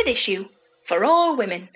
[0.00, 0.48] standard issue
[0.84, 1.68] for all women.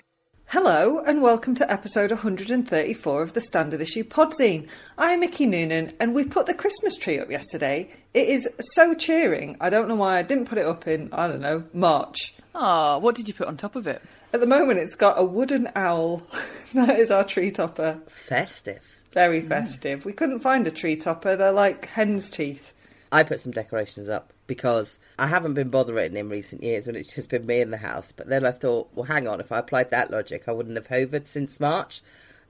[0.47, 4.67] Hello, and welcome to episode 134 of the Standard Issue Podzine.
[4.97, 7.91] I'm Mickey Noonan, and we put the Christmas tree up yesterday.
[8.15, 9.57] It is so cheering.
[9.61, 12.33] I don't know why I didn't put it up in, I don't know, March.
[12.55, 14.01] Ah, what did you put on top of it?
[14.33, 16.23] At the moment, it's got a wooden owl.
[16.73, 17.99] that is our tree topper.
[18.07, 18.81] Festive.
[19.11, 20.03] Very festive.
[20.03, 22.73] We couldn't find a tree topper, they're like hen's teeth.
[23.11, 27.13] I put some decorations up because I haven't been bothering in recent years when it's
[27.13, 28.11] just been me in the house.
[28.11, 30.87] But then I thought, well, hang on, if I applied that logic, I wouldn't have
[30.87, 32.01] hovered since March.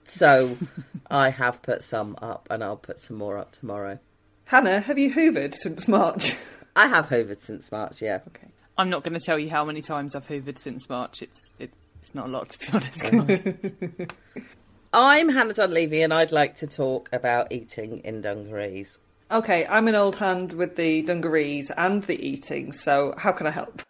[0.04, 0.58] So
[1.09, 3.99] I have put some up and I'll put some more up tomorrow.
[4.45, 6.35] Hannah, have you hoovered since March?
[6.76, 8.20] I have hovered since March, yeah.
[8.27, 8.49] okay.
[8.77, 11.21] I'm not going to tell you how many times I've hoovered since March.
[11.21, 13.02] It's it's it's not a lot to be honest.
[13.04, 14.07] guys.
[14.93, 18.99] I'm Hannah Dunleavy and I'd like to talk about eating in dungarees.
[19.31, 23.51] Okay, I'm an old hand with the dungarees and the eating, so how can I
[23.51, 23.81] help?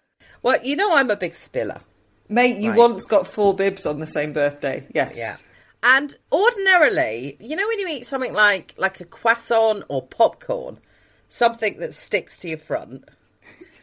[0.42, 1.82] Well, you know I'm a big spiller.
[2.30, 2.78] Mate, you Right.
[2.80, 4.88] once got four bibs on the same birthday.
[4.94, 5.18] Yes.
[5.18, 5.36] Yeah.
[5.84, 10.80] And ordinarily, you know when you eat something like like a croissant or popcorn,
[11.30, 13.06] something that sticks to your front.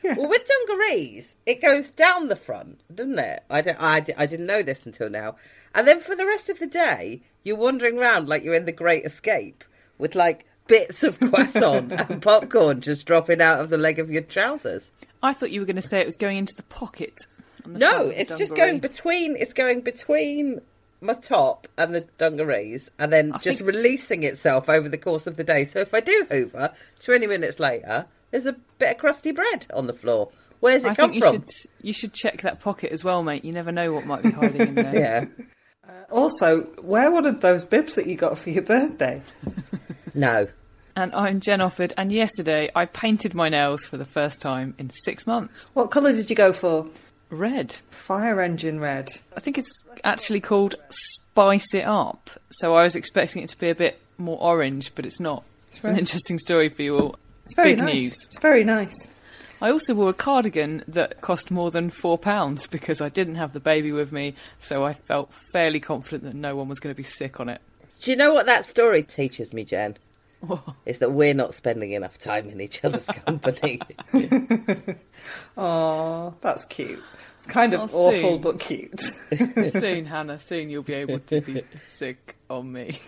[0.04, 3.44] Well, with dungarees, it goes down the front, doesn't it?
[3.48, 5.36] I, don't, I, I didn't know this until now.
[5.76, 8.72] And then for the rest of the day, you're wandering around like you're in the
[8.72, 9.62] Great Escape
[9.98, 14.22] with like bits of croissant and popcorn just dropping out of the leg of your
[14.22, 14.90] trousers.
[15.22, 17.18] I thought you were going to say it was going into the pocket.
[17.64, 19.36] on the No, front of the it's just going between.
[19.36, 20.60] It's going between
[21.00, 25.26] my top and the dungarees, and then I just think- releasing itself over the course
[25.26, 25.64] of the day.
[25.64, 29.86] So if I do Hoover, twenty minutes later, there's a bit of crusty bread on
[29.86, 30.30] the floor.
[30.60, 31.40] Where's it I come think you from?
[31.40, 31.48] should
[31.82, 33.44] you should check that pocket as well, mate.
[33.44, 35.28] You never know what might be hiding in there.
[35.38, 35.44] Yeah,
[35.88, 39.20] uh, Also, wear one of those bibs that you got for your birthday.
[40.14, 40.48] no.
[40.94, 44.90] And I'm Jen Offord, and yesterday I painted my nails for the first time in
[44.90, 45.70] six months.
[45.72, 46.86] What colour did you go for?
[47.30, 47.72] Red.
[47.88, 49.10] Fire engine red.
[49.34, 49.72] I think it's
[50.04, 52.28] actually called Spice It Up.
[52.50, 55.44] So I was expecting it to be a bit more orange, but it's not.
[55.72, 57.16] It's an interesting story for you all.
[57.46, 57.94] It's very Big nice.
[57.94, 58.24] news.
[58.26, 59.08] It's very nice.
[59.62, 63.54] I also wore a cardigan that cost more than four pounds because I didn't have
[63.54, 66.96] the baby with me, so I felt fairly confident that no one was going to
[66.96, 67.62] be sick on it.
[68.00, 69.96] Do you know what that story teaches me, Jen?
[70.86, 73.80] Is that we're not spending enough time in each other's company.
[75.56, 77.00] Oh, that's cute.
[77.36, 78.98] It's kind of Oh, awful but cute.
[79.70, 82.98] soon, Hannah, soon you'll be able to be sick on me.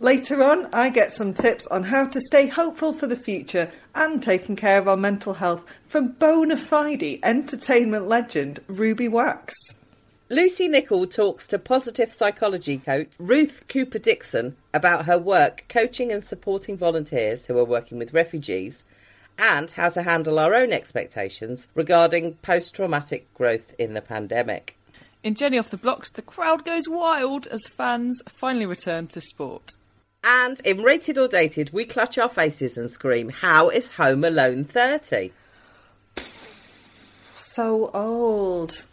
[0.00, 4.22] Later on, I get some tips on how to stay hopeful for the future and
[4.22, 9.54] taking care of our mental health from bona fide entertainment legend Ruby Wax.
[10.30, 16.24] Lucy Nichol talks to positive psychology coach Ruth Cooper Dickson about her work coaching and
[16.24, 18.84] supporting volunteers who are working with refugees
[19.38, 24.78] and how to handle our own expectations regarding post traumatic growth in the pandemic.
[25.22, 29.72] In Jenny Off the Blocks, the crowd goes wild as fans finally return to sport.
[30.24, 34.64] And in Rated or Dated, we clutch our faces and scream, How is Home Alone
[34.64, 35.32] 30?
[37.36, 38.86] So old.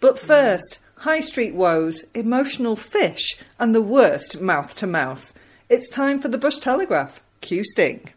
[0.00, 5.32] But first, High Street Woes, Emotional Fish, and the worst mouth to mouth.
[5.68, 7.20] It's time for the Bush Telegraph.
[7.40, 8.08] Q Sting.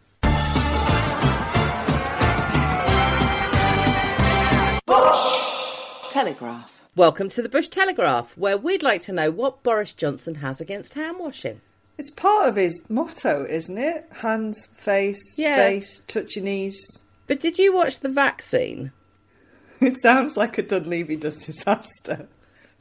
[4.86, 6.82] Bush Telegraph.
[6.96, 10.94] Welcome to the Bush Telegraph, where we'd like to know what Boris Johnson has against
[10.94, 11.60] hand washing.
[11.98, 14.06] It's part of his motto, isn't it?
[14.12, 15.56] Hands, face, Yeah.
[15.56, 16.78] space, touch your knees.
[17.26, 18.92] But did you watch the vaccine?
[19.86, 22.28] It sounds like a Dunleavy disaster.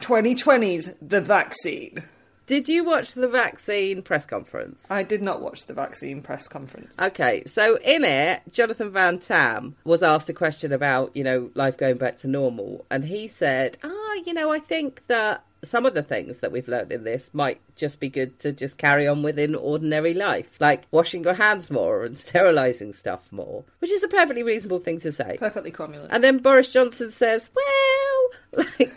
[0.01, 2.03] 2020's The Vaccine.
[2.45, 4.85] Did you watch the vaccine press conference?
[4.91, 6.99] I did not watch the vaccine press conference.
[6.99, 11.77] Okay, so in it, Jonathan Van Tam was asked a question about, you know, life
[11.77, 15.93] going back to normal, and he said, "Ah, you know, I think that some of
[15.93, 19.23] the things that we've learned in this might just be good to just carry on
[19.23, 24.03] with in ordinary life, like washing your hands more and sterilizing stuff more, which is
[24.03, 26.07] a perfectly reasonable thing to say." Perfectly communal.
[26.09, 28.91] And then Boris Johnson says, well, like,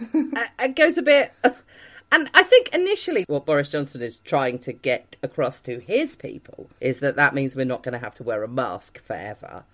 [0.61, 1.33] it goes a bit.
[2.13, 6.71] And I think initially what Boris Johnson is trying to get across to his people
[6.81, 9.65] is that that means we're not going to have to wear a mask forever.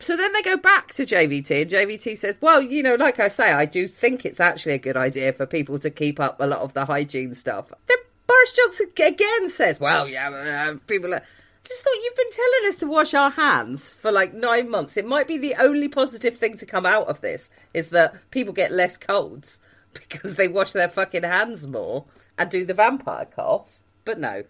[0.00, 3.28] So then they go back to JVT, and JVT says, well, you know, like I
[3.28, 6.46] say, I do think it's actually a good idea for people to keep up a
[6.46, 7.72] lot of the hygiene stuff.
[7.86, 11.18] Then Boris Johnson again says, well, yeah, uh, people are.
[11.18, 14.96] I just thought you've been telling us to wash our hands for like nine months.
[14.96, 18.54] It might be the only positive thing to come out of this is that people
[18.54, 19.60] get less colds
[19.92, 22.06] because they wash their fucking hands more
[22.38, 23.80] and do the vampire cough.
[24.04, 24.44] But no.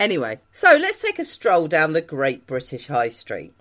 [0.00, 3.52] Anyway, so let's take a stroll down the great British High Street.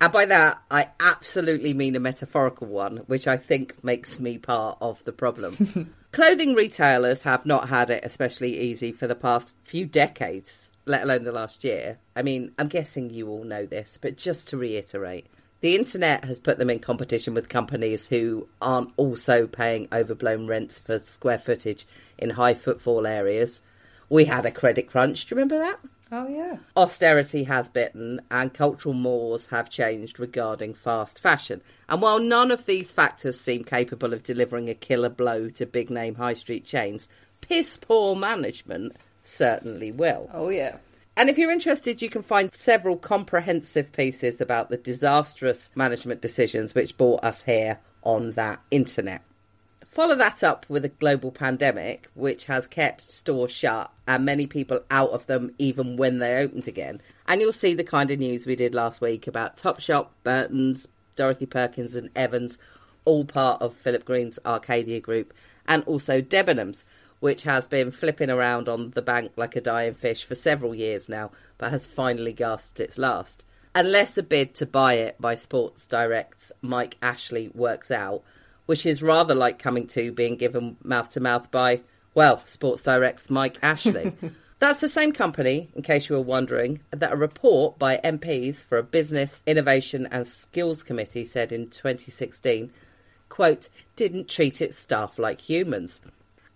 [0.00, 4.78] And by that, I absolutely mean a metaphorical one, which I think makes me part
[4.80, 5.94] of the problem.
[6.12, 11.24] Clothing retailers have not had it especially easy for the past few decades, let alone
[11.24, 11.98] the last year.
[12.14, 15.26] I mean, I'm guessing you all know this, but just to reiterate,
[15.60, 20.78] the internet has put them in competition with companies who aren't also paying overblown rents
[20.78, 21.86] for square footage
[22.18, 23.62] in high footfall areas.
[24.10, 25.80] We had a credit crunch, do you remember that?
[26.16, 26.58] Oh, yeah.
[26.76, 31.60] Austerity has bitten and cultural mores have changed regarding fast fashion.
[31.88, 35.90] And while none of these factors seem capable of delivering a killer blow to big
[35.90, 37.08] name high street chains,
[37.40, 38.94] piss poor management
[39.24, 40.30] certainly will.
[40.32, 40.76] Oh, yeah.
[41.16, 46.76] And if you're interested, you can find several comprehensive pieces about the disastrous management decisions
[46.76, 49.22] which brought us here on that internet.
[49.94, 54.80] Follow that up with a global pandemic, which has kept stores shut and many people
[54.90, 57.00] out of them even when they opened again.
[57.28, 61.46] And you'll see the kind of news we did last week about Topshop, Burton's, Dorothy
[61.46, 62.58] Perkins, and Evans,
[63.04, 65.32] all part of Philip Green's Arcadia group,
[65.64, 66.82] and also Debenhams,
[67.20, 71.08] which has been flipping around on the bank like a dying fish for several years
[71.08, 73.44] now, but has finally gasped its last.
[73.76, 78.24] Unless a bid to buy it by Sports Direct's Mike Ashley works out,
[78.66, 81.80] which is rather like coming to being given mouth to mouth by,
[82.14, 84.12] well, Sports Direct's Mike Ashley.
[84.60, 88.78] That's the same company, in case you were wondering, that a report by MPs for
[88.78, 92.72] a Business, Innovation and Skills Committee said in 2016,
[93.28, 96.00] quote, didn't treat its staff like humans.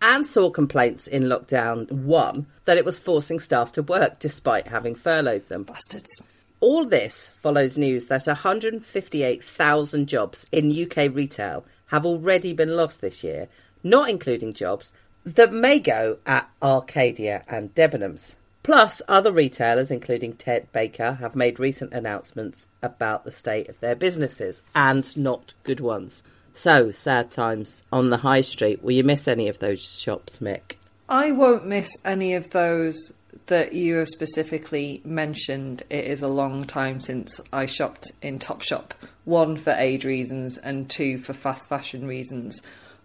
[0.00, 4.94] And saw complaints in lockdown one that it was forcing staff to work despite having
[4.94, 5.64] furloughed them.
[5.64, 6.22] Bastards.
[6.60, 13.22] All this follows news that 158,000 jobs in UK retail have already been lost this
[13.22, 13.48] year,
[13.82, 14.92] not including jobs
[15.24, 18.34] that may go at Arcadia and Debenhams.
[18.62, 23.94] Plus, other retailers, including Ted Baker, have made recent announcements about the state of their
[23.94, 26.22] businesses, and not good ones.
[26.52, 28.82] So, sad times on the high street.
[28.82, 30.74] Will you miss any of those shops, Mick?
[31.08, 33.12] I won't miss any of those
[33.46, 35.82] that you have specifically mentioned.
[35.88, 38.90] It is a long time since I shopped in Topshop.
[39.28, 42.62] One for age reasons and two for fast fashion reasons.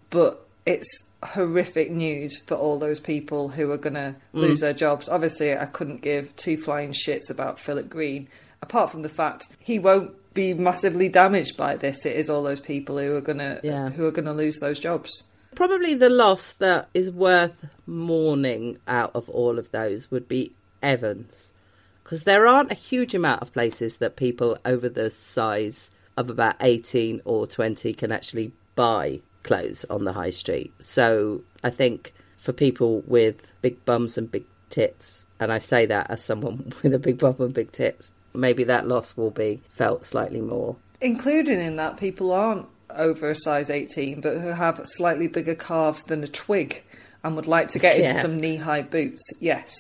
[0.10, 0.88] But it's
[1.22, 4.40] horrific news for all those people who are going to mm.
[4.40, 5.10] lose their jobs.
[5.10, 8.30] Obviously, I couldn't give two flying shits about Philip Green,
[8.62, 12.06] apart from the fact he won't be massively damaged by this.
[12.06, 13.90] It is all those people who are going to Yeah.
[13.90, 15.26] who are going to lose those jobs.
[15.56, 21.54] Probably the loss that is worth mourning out of all of those would be Evans.
[22.02, 26.56] Because there aren't a huge amount of places that people over the size of about
[26.62, 30.74] 18 or 20 can actually buy clothes on the high street.
[30.80, 36.10] So I think for people with big bums and big tits, and I say that
[36.10, 40.06] as someone with a big bum and big tits, maybe that loss will be felt
[40.06, 40.76] slightly more.
[41.02, 46.04] Including in that, people aren't over a size 18 but who have slightly bigger calves
[46.04, 46.84] than a twig
[47.24, 49.22] and would like to get into some knee high boots.
[49.40, 49.74] Yes,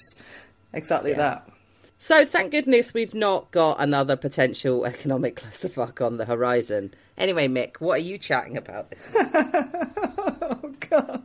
[0.73, 1.17] exactly Yeah.
[1.17, 1.49] that.
[2.03, 6.93] So thank goodness we've not got another potential economic clusterfuck on the horizon.
[7.17, 9.07] Anyway, Mick, what are you chatting about this?
[10.45, 11.23] Oh, God.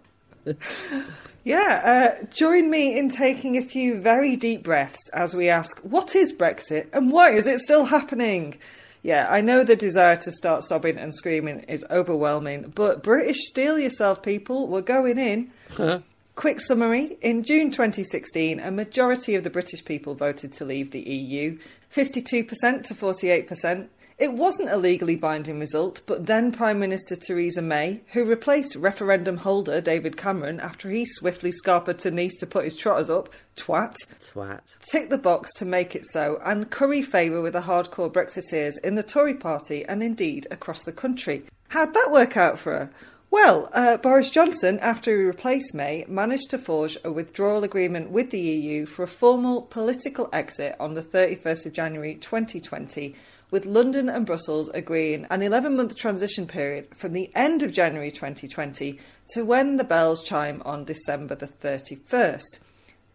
[1.43, 6.15] yeah, uh, join me in taking a few very deep breaths as we ask, what
[6.15, 8.57] is Brexit and why is it still happening?
[9.03, 13.81] Yeah, I know the desire to start sobbing and screaming is overwhelming, but British steel
[13.81, 14.69] yourself, people.
[14.69, 15.51] We're going in.
[16.39, 21.01] Quick summary In June 2016, a majority of the British people voted to leave the
[21.01, 21.59] EU
[21.93, 23.89] 52% to 48%.
[24.19, 29.39] It wasn't a legally binding result, but then Prime Minister Theresa May, who replaced referendum
[29.39, 33.97] holder David Cameron after he swiftly scarpered to Nice to put his trotters up, twat,
[34.21, 34.61] Twat.
[34.93, 38.95] ticked the box to make it so and curry favour with the hardcore Brexiteers in
[38.95, 41.43] the Tory party and indeed across the country.
[41.71, 42.91] How'd that work out for her?
[43.31, 48.31] Well, uh, Boris Johnson, after he replaced May, managed to forge a withdrawal agreement with
[48.31, 53.15] the EU for a formal political exit on the 31st of January 2020,
[53.51, 58.11] with London and Brussels agreeing an 11 month transition period from the end of January
[58.11, 58.99] 2020
[59.35, 62.59] to when the bells chime on December the 31st.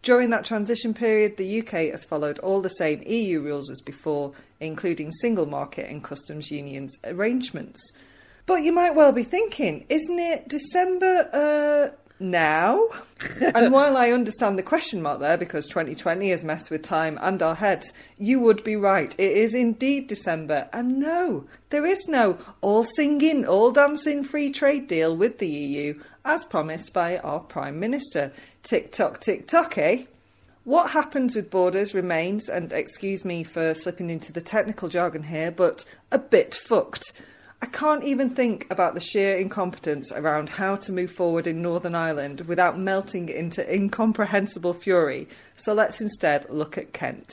[0.02, 4.32] During that transition period, the UK has followed all the same EU rules as before,
[4.60, 7.80] including single market and customs unions arrangements.
[8.46, 12.88] But you might well be thinking, isn't it December uh, now?
[13.40, 17.42] and while I understand the question mark there, because 2020 has messed with time and
[17.42, 19.14] our heads, you would be right.
[19.18, 20.68] It is indeed December.
[20.74, 25.98] And no, there is no all singing, all dancing free trade deal with the EU,
[26.26, 28.30] as promised by our Prime Minister.
[28.62, 30.04] Tick tock, tick tock, eh?
[30.64, 35.50] What happens with borders remains, and excuse me for slipping into the technical jargon here,
[35.50, 37.12] but a bit fucked.
[37.62, 41.94] I can't even think about the sheer incompetence around how to move forward in Northern
[41.94, 47.30] Ireland without melting into incomprehensible fury, so let's instead look at Kent.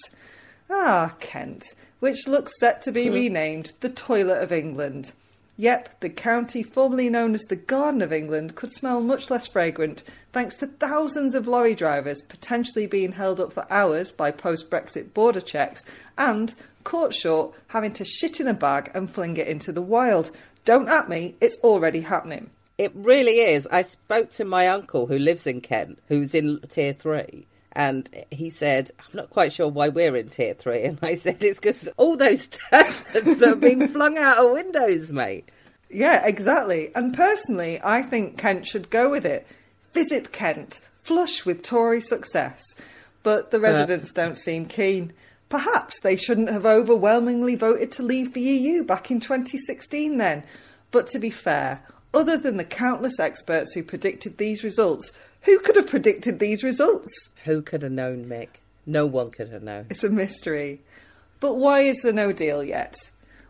[0.69, 1.65] Ah, Kent,
[1.99, 5.11] which looks set to be renamed the Toilet of England.
[5.57, 10.03] Yep, the county formerly known as the Garden of England could smell much less fragrant
[10.31, 15.13] thanks to thousands of lorry drivers potentially being held up for hours by post Brexit
[15.13, 15.83] border checks
[16.17, 20.31] and, caught short, having to shit in a bag and fling it into the wild.
[20.65, 22.49] Don't at me, it's already happening.
[22.77, 23.67] It really is.
[23.67, 28.49] I spoke to my uncle who lives in Kent, who's in tier three, and he
[28.49, 30.83] said, I'm not quite sure why we're in tier three.
[30.85, 35.11] And I said, it's because all those toilets that have been flung out of windows,
[35.11, 35.49] mate.
[35.89, 36.91] Yeah, exactly.
[36.95, 39.45] And personally, I think Kent should go with it.
[39.91, 42.63] Visit Kent, flush with Tory success.
[43.23, 45.13] But the residents don't seem keen.
[45.51, 50.43] Perhaps they shouldn't have overwhelmingly voted to leave the EU back in 2016 then.
[50.91, 51.81] But to be fair,
[52.13, 57.11] other than the countless experts who predicted these results, who could have predicted these results?
[57.43, 58.61] Who could have known, Mick?
[58.85, 59.87] No one could have known.
[59.89, 60.79] It's a mystery.
[61.41, 62.95] But why is there no deal yet?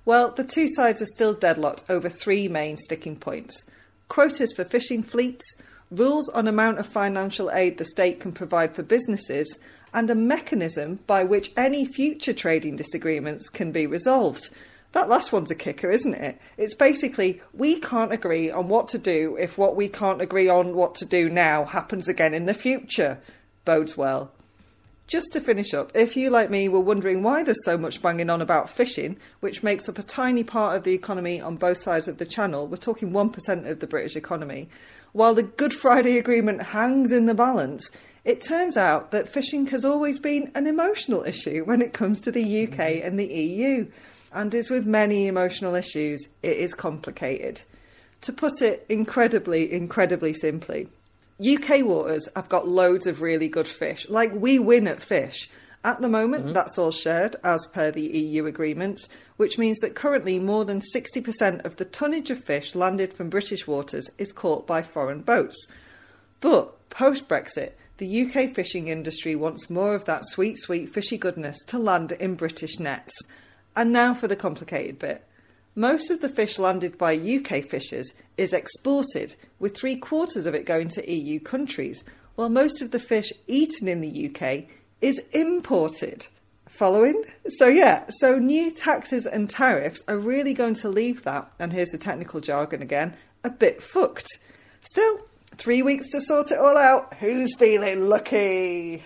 [0.03, 3.63] Well, the two sides are still deadlocked over three main sticking points
[4.07, 5.45] quotas for fishing fleets,
[5.91, 9.59] rules on amount of financial aid the state can provide for businesses,
[9.93, 14.49] and a mechanism by which any future trading disagreements can be resolved.
[14.93, 16.39] That last one's a kicker, isn't it?
[16.57, 20.75] It's basically we can't agree on what to do if what we can't agree on
[20.75, 23.19] what to do now happens again in the future.
[23.63, 24.31] Bodes well.
[25.07, 28.29] Just to finish up, if you, like me, were wondering why there's so much banging
[28.29, 32.07] on about fishing, which makes up a tiny part of the economy on both sides
[32.07, 34.69] of the channel, we're talking 1% of the British economy,
[35.11, 37.91] while the Good Friday Agreement hangs in the balance,
[38.23, 42.31] it turns out that fishing has always been an emotional issue when it comes to
[42.31, 43.07] the UK mm-hmm.
[43.07, 43.87] and the EU.
[44.33, 47.63] And as with many emotional issues, it is complicated.
[48.21, 50.87] To put it incredibly, incredibly simply,
[51.41, 54.07] UK waters have got loads of really good fish.
[54.07, 55.49] Like we win at fish.
[55.83, 56.53] At the moment, mm-hmm.
[56.53, 61.65] that's all shared as per the EU agreement, which means that currently more than 60%
[61.65, 65.57] of the tonnage of fish landed from British waters is caught by foreign boats.
[66.39, 67.71] But post Brexit,
[68.01, 72.33] the UK fishing industry wants more of that sweet, sweet fishy goodness to land in
[72.33, 73.13] British nets.
[73.75, 75.23] And now for the complicated bit.
[75.75, 80.65] Most of the fish landed by UK fishers is exported, with three quarters of it
[80.65, 82.03] going to EU countries,
[82.33, 84.65] while most of the fish eaten in the UK
[84.99, 86.25] is imported.
[86.67, 87.23] Following?
[87.49, 91.89] So, yeah, so new taxes and tariffs are really going to leave that, and here's
[91.89, 94.39] the technical jargon again, a bit fucked.
[94.81, 95.19] Still,
[95.55, 97.13] three weeks to sort it all out.
[97.15, 99.03] Who's feeling lucky?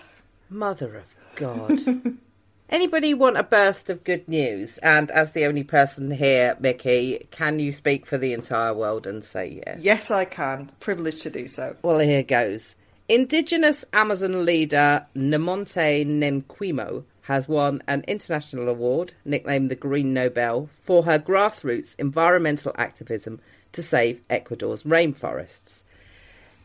[0.48, 2.16] Mother of God.
[2.68, 4.78] Anybody want a burst of good news?
[4.78, 9.22] And as the only person here, Mickey, can you speak for the entire world and
[9.22, 9.80] say yes?
[9.80, 10.72] Yes, I can.
[10.80, 11.76] Privileged to do so.
[11.82, 12.74] Well, here goes.
[13.08, 21.04] Indigenous Amazon leader Nemonte Nenquimo has won an international award, nicknamed the Green Nobel, for
[21.04, 25.84] her grassroots environmental activism to save Ecuador's rainforests.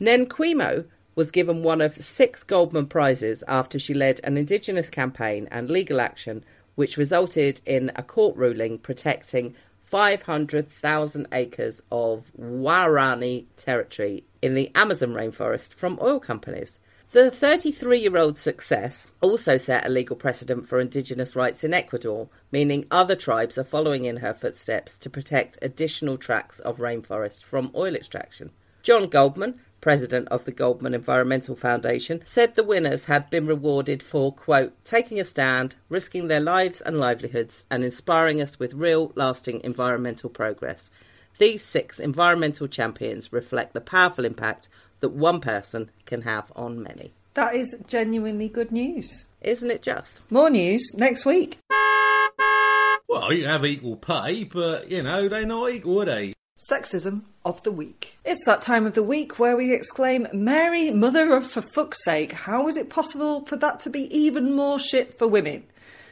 [0.01, 5.69] Nenquimo was given one of six Goldman Prizes after she led an Indigenous campaign and
[5.69, 6.43] legal action
[6.73, 9.53] which resulted in a court ruling protecting
[9.83, 16.79] 500,000 acres of Waorani territory in the Amazon rainforest from oil companies.
[17.11, 22.27] The 33 year old success also set a legal precedent for Indigenous rights in Ecuador,
[22.51, 27.69] meaning other tribes are following in her footsteps to protect additional tracts of rainforest from
[27.75, 28.49] oil extraction.
[28.81, 34.31] John Goldman, president of the Goldman Environmental Foundation, said the winners had been rewarded for,
[34.31, 39.61] quote, taking a stand, risking their lives and livelihoods, and inspiring us with real, lasting
[39.63, 40.91] environmental progress.
[41.39, 44.69] These six environmental champions reflect the powerful impact
[44.99, 47.13] that one person can have on many.
[47.33, 49.25] That is genuinely good news.
[49.41, 50.21] Isn't it just?
[50.29, 51.57] More news next week.
[53.09, 56.33] Well, you have equal pay, but, you know, they're not equal, are they?
[56.69, 58.17] Sexism of the week.
[58.23, 62.33] It's that time of the week where we exclaim, Mary, mother of for fuck's sake,
[62.33, 65.63] how is it possible for that to be even more shit for women?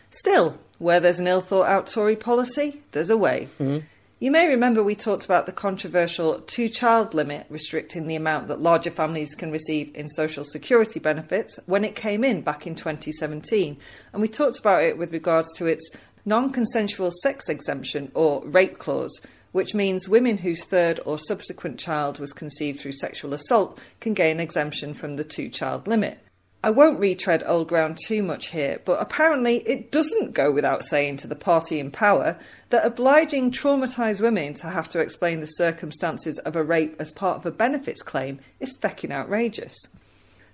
[0.10, 3.48] Still, where there's an ill thought out Tory policy, there's a way.
[3.60, 3.86] Mm-hmm.
[4.22, 8.60] You may remember we talked about the controversial two child limit restricting the amount that
[8.60, 13.78] larger families can receive in social security benefits when it came in back in 2017.
[14.12, 15.90] And we talked about it with regards to its
[16.26, 22.20] non consensual sex exemption or rape clause, which means women whose third or subsequent child
[22.20, 26.20] was conceived through sexual assault can gain exemption from the two child limit.
[26.62, 31.16] I won't retread old ground too much here, but apparently it doesn't go without saying
[31.18, 32.38] to the party in power
[32.70, 37.38] that obliging traumatised women to have to explain the circumstances of a rape as part
[37.38, 39.74] of a benefits claim is fecking outrageous.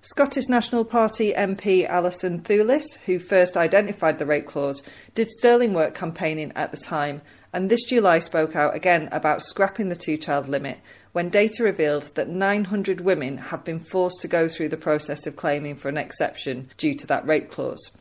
[0.03, 4.83] Scottish National Party MP Alison Thewliss, who first identified the rape clause,
[5.15, 7.23] did sterling work campaigning at the time
[7.55, 10.77] and this July spoke out again about scrapping the two child limit
[11.13, 15.37] when data revealed that 900 women have been forced to go through the process of
[15.37, 17.91] claiming for an exception due to that rape clause.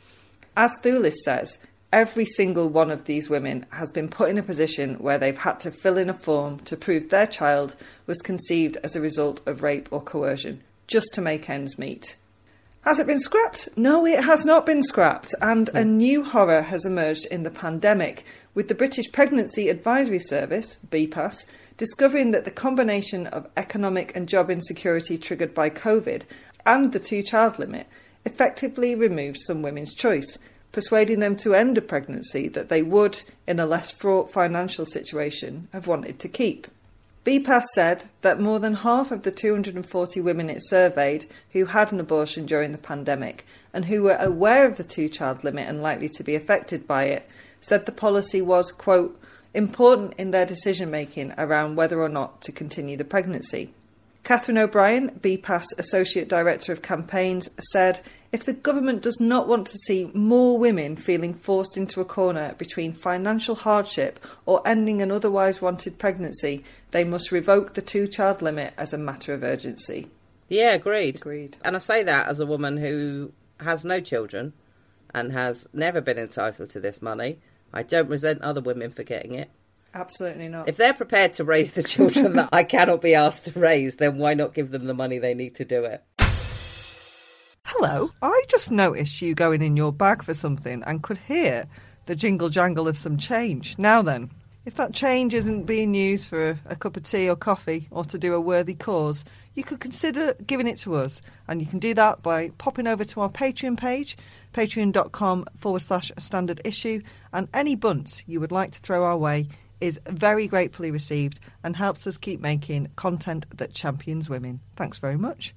[0.56, 1.58] As Thewliss says,
[1.92, 5.60] every single one of these women has been put in a position where they've had
[5.60, 7.76] to fill in a form to prove their child
[8.08, 12.16] was conceived as a result of rape or coercion, just to make ends meet.
[12.84, 13.70] Has it been scrapped?
[13.78, 15.96] No, it has not been scrapped, and a hmm.
[15.96, 21.46] new horror has emerged in the pandemic, with the British Pregnancy Advisory Service, BPAS,
[21.78, 26.24] discovering that the combination of economic and job insecurity triggered by COVID
[26.66, 27.86] and the two child limit
[28.26, 30.36] effectively removed some women's choice,
[30.70, 35.68] persuading them to end a pregnancy that they would, in a less fraught financial situation,
[35.72, 36.66] have wanted to keep.
[37.24, 41.98] BPAS said that more than half of the 240 women it surveyed who had an
[41.98, 46.10] abortion during the pandemic and who were aware of the two child limit and likely
[46.10, 47.26] to be affected by it
[47.62, 49.18] said the policy was, quote,
[49.54, 53.72] important in their decision making around whether or not to continue the pregnancy.
[54.24, 58.00] Catherine O'Brien, BPAS Associate Director of Campaigns, said
[58.32, 62.54] if the government does not want to see more women feeling forced into a corner
[62.56, 68.40] between financial hardship or ending an otherwise wanted pregnancy, they must revoke the two child
[68.40, 70.08] limit as a matter of urgency.
[70.48, 71.16] Yeah, agreed.
[71.16, 71.58] Agreed.
[71.62, 74.54] And I say that as a woman who has no children
[75.12, 77.40] and has never been entitled to this money.
[77.74, 79.50] I don't resent other women for getting it.
[79.94, 80.68] Absolutely not.
[80.68, 84.18] If they're prepared to raise the children that I cannot be asked to raise, then
[84.18, 86.02] why not give them the money they need to do it?
[87.64, 91.64] Hello, I just noticed you going in your bag for something and could hear
[92.06, 93.76] the jingle jangle of some change.
[93.78, 94.30] Now then,
[94.64, 98.04] if that change isn't being used for a, a, cup of tea or coffee or
[98.06, 101.20] to do a worthy cause, you could consider giving it to us.
[101.48, 104.16] And you can do that by popping over to our Patreon page,
[104.54, 109.48] patreon.com forward slash standard issue, and any bunts you would like to throw our way
[109.84, 114.60] is very gratefully received and helps us keep making content that champions women.
[114.76, 115.54] Thanks very much.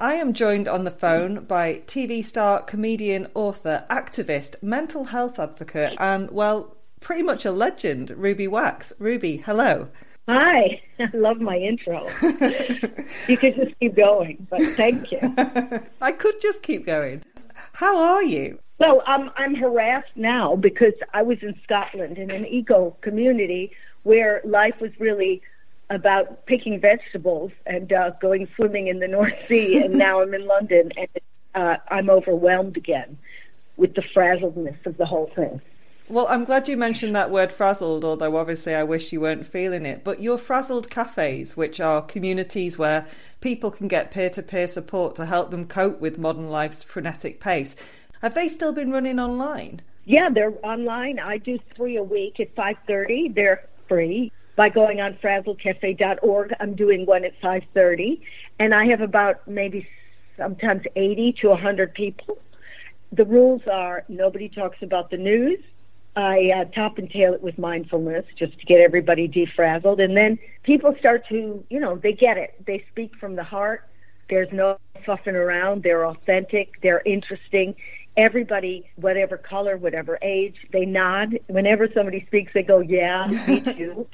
[0.00, 5.94] I am joined on the phone by TV star, comedian, author, activist, mental health advocate,
[5.98, 8.92] and, well, pretty much a legend, Ruby Wax.
[8.98, 9.88] Ruby, hello.
[10.28, 12.08] Hi, I love my intro.
[13.28, 15.20] you could just keep going, but thank you.
[16.00, 17.22] I could just keep going.
[17.74, 18.58] How are you?
[18.82, 23.70] Well, um, I'm harassed now because I was in Scotland in an eco community
[24.02, 25.40] where life was really
[25.88, 30.48] about picking vegetables and uh, going swimming in the North Sea, and now I'm in
[30.48, 31.08] London and
[31.54, 33.18] uh, I'm overwhelmed again
[33.76, 35.60] with the frazzledness of the whole thing.
[36.08, 39.86] Well, I'm glad you mentioned that word frazzled, although obviously I wish you weren't feeling
[39.86, 40.02] it.
[40.02, 43.06] But your frazzled cafes, which are communities where
[43.40, 47.40] people can get peer to peer support to help them cope with modern life's frenetic
[47.40, 47.76] pace,
[48.22, 49.80] have they still been running online?
[50.04, 51.18] Yeah, they're online.
[51.18, 53.34] I do three a week at 5:30.
[53.34, 56.54] They're free by going on frazzledcafe.org.
[56.60, 58.20] I'm doing one at 5:30,
[58.58, 59.86] and I have about maybe
[60.36, 62.38] sometimes 80 to 100 people.
[63.12, 65.58] The rules are nobody talks about the news.
[66.14, 70.38] I uh, top and tail it with mindfulness just to get everybody defrazzled, and then
[70.62, 72.54] people start to, you know, they get it.
[72.66, 73.88] They speak from the heart.
[74.28, 75.82] There's no fussing around.
[75.82, 76.80] They're authentic.
[76.82, 77.74] They're interesting
[78.16, 81.38] everybody, whatever color, whatever age, they nod.
[81.48, 84.06] Whenever somebody speaks, they go, Yeah, me too.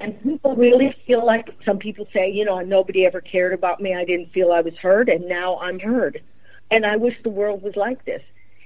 [0.00, 3.94] and people really feel like some people say, you know, nobody ever cared about me.
[3.94, 6.22] I didn't feel I was heard, and now I'm heard.
[6.70, 8.22] And I wish the world was like this.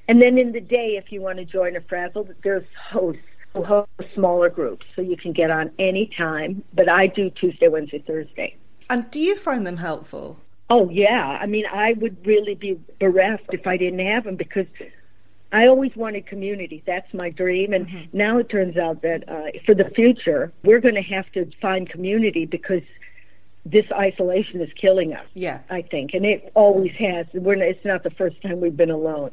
[0.09, 3.63] And then in the day, if you want to join a frazzle, there's hosts who
[3.63, 6.65] host smaller groups, so you can get on any time.
[6.75, 8.57] But I do Tuesday, Wednesday, Thursday.
[8.91, 10.39] And do you find them helpful?
[10.75, 14.65] Oh yeah, I mean, I would really be bereft if I didn't have them because
[15.53, 16.83] I always wanted community.
[16.87, 18.17] That's my dream, and mm-hmm.
[18.17, 21.91] now it turns out that uh, for the future, we're going to have to find
[21.91, 22.81] community because
[23.67, 25.27] this isolation is killing us.
[25.35, 27.27] Yeah, I think, and it always has.
[27.35, 29.31] We're it's not the first time we've been alone.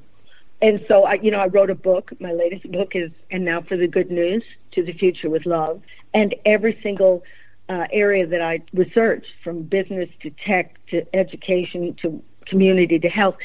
[0.62, 2.12] And so, I, you know, I wrote a book.
[2.20, 5.82] My latest book is "And Now for the Good News: To the Future with Love."
[6.14, 7.24] And every single
[7.70, 13.36] uh, area that I research, from business to tech to education to community to health,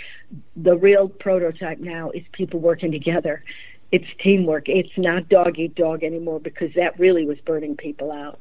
[0.56, 3.44] the real prototype now is people working together.
[3.92, 4.64] It's teamwork.
[4.66, 8.40] It's not dog eat dog anymore because that really was burning people out.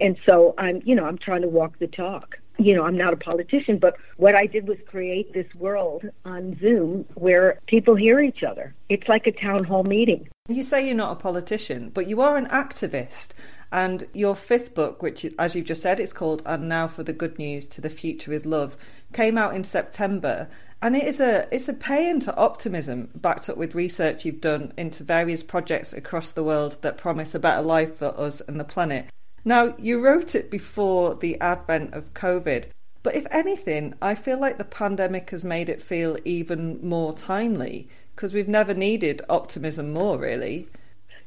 [0.00, 2.36] And so I'm, you know, I'm trying to walk the talk.
[2.64, 6.58] You know, I'm not a politician, but what I did was create this world on
[6.60, 8.74] Zoom where people hear each other.
[8.88, 10.28] It's like a town hall meeting.
[10.48, 13.28] You say you're not a politician, but you are an activist.
[13.70, 17.12] And your fifth book, which, as you've just said, it's called And Now for the
[17.12, 18.76] Good News to the Future with Love,
[19.12, 20.48] came out in September.
[20.82, 24.72] And it is a it's a pay into optimism backed up with research you've done
[24.76, 28.64] into various projects across the world that promise a better life for us and the
[28.64, 29.06] planet.
[29.44, 32.66] Now, you wrote it before the advent of COVID,
[33.02, 37.88] but if anything, I feel like the pandemic has made it feel even more timely
[38.14, 40.68] because we've never needed optimism more, really.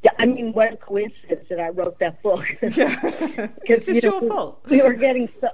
[0.03, 2.45] Yeah, I mean, what a coincidence that I wrote that book.
[2.61, 4.61] Yeah, it's you know, your fault.
[4.69, 5.49] We were getting so.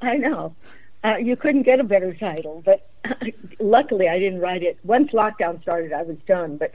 [0.00, 0.54] I know.
[1.04, 2.88] Uh, you couldn't get a better title, but
[3.60, 4.78] luckily I didn't write it.
[4.84, 6.58] Once lockdown started, I was done.
[6.58, 6.74] But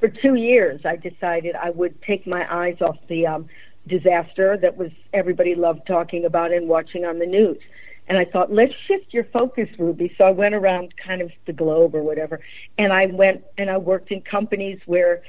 [0.00, 3.48] for two years, I decided I would take my eyes off the um,
[3.86, 7.58] disaster that was everybody loved talking about and watching on the news.
[8.06, 10.14] And I thought, let's shift your focus, Ruby.
[10.18, 12.40] So I went around kind of the globe or whatever,
[12.76, 15.22] and I went and I worked in companies where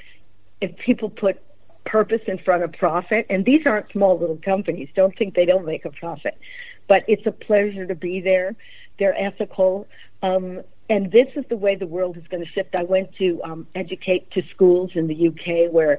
[0.60, 1.40] if people put
[1.86, 5.64] purpose in front of profit, and these aren't small little companies, don't think they don't
[5.64, 6.36] make a profit,
[6.88, 8.54] but it's a pleasure to be there.
[8.98, 9.86] They're ethical.
[10.22, 12.74] Um, and this is the way the world is going to shift.
[12.74, 15.98] I went to um, educate to schools in the UK where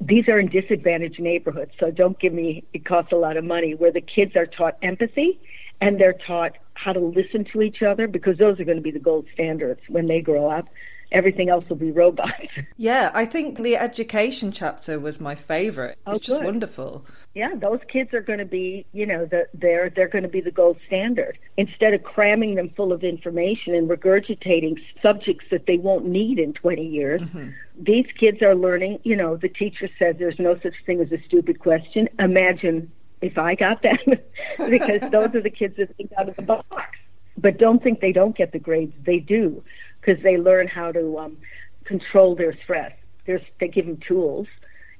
[0.00, 3.74] these are in disadvantaged neighborhoods, so don't give me it costs a lot of money,
[3.74, 5.40] where the kids are taught empathy
[5.80, 8.90] and they're taught how to listen to each other because those are going to be
[8.90, 10.68] the gold standards when they grow up
[11.10, 12.32] everything else will be robots.
[12.80, 15.98] Yeah, I think the education chapter was my favorite.
[16.06, 16.44] Oh, it's just good.
[16.44, 17.04] wonderful.
[17.34, 20.40] Yeah, those kids are going to be, you know, the, they're they're going to be
[20.40, 21.38] the gold standard.
[21.56, 26.52] Instead of cramming them full of information and regurgitating subjects that they won't need in
[26.52, 27.50] 20 years, mm-hmm.
[27.80, 29.00] these kids are learning.
[29.02, 32.08] You know, the teacher said there's no such thing as a stupid question.
[32.20, 33.98] Imagine if I got that,
[34.70, 36.96] because those are the kids that think out of the box.
[37.36, 38.94] But don't think they don't get the grades.
[39.04, 39.64] They do
[40.08, 41.36] because they learn how to um,
[41.84, 42.92] control their stress.
[43.26, 44.46] There's, they give them tools,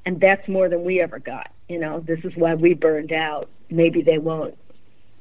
[0.04, 1.50] and that's more than we ever got.
[1.68, 3.48] You know, this is why we burned out.
[3.70, 4.58] Maybe they won't.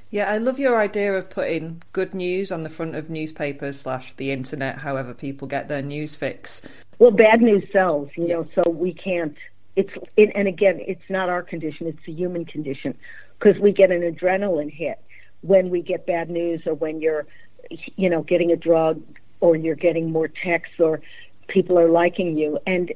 [0.09, 4.13] Yeah, I love your idea of putting good news on the front of newspapers slash
[4.13, 6.61] the internet, however people get their news fix.
[6.99, 9.35] Well, bad news sells, you know, so we can't.
[9.75, 12.97] It's it, and again, it's not our condition; it's a human condition
[13.37, 15.01] because we get an adrenaline hit
[15.41, 17.27] when we get bad news or when you're,
[17.69, 19.01] you know, getting a drug
[19.39, 21.01] or you're getting more texts or
[21.47, 22.59] people are liking you.
[22.65, 22.93] And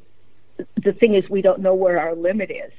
[0.84, 2.72] the thing is, we don't know where our limit is.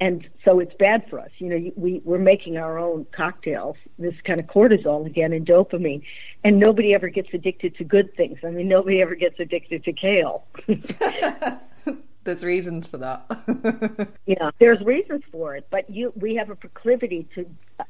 [0.00, 1.30] And so it's bad for us.
[1.38, 6.02] You know, we, we're making our own cocktails, this kind of cortisol again and dopamine.
[6.44, 8.38] And nobody ever gets addicted to good things.
[8.44, 10.46] I mean, nobody ever gets addicted to kale.
[12.24, 14.10] there's reasons for that.
[14.26, 17.46] yeah, there's reasons for it, but you we have a proclivity to,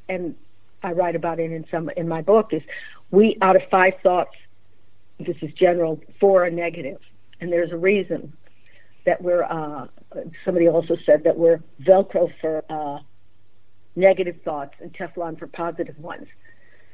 [0.09, 0.35] and
[0.83, 2.53] I write about it in some in my book.
[2.53, 2.63] Is
[3.11, 4.35] we out of five thoughts
[5.19, 7.01] this is general, for a negative.
[7.41, 8.33] And there's a reason
[9.07, 9.87] that we're, uh,
[10.45, 12.99] somebody also said that we're Velcro for uh,
[13.97, 16.27] negative thoughts and Teflon for positive ones.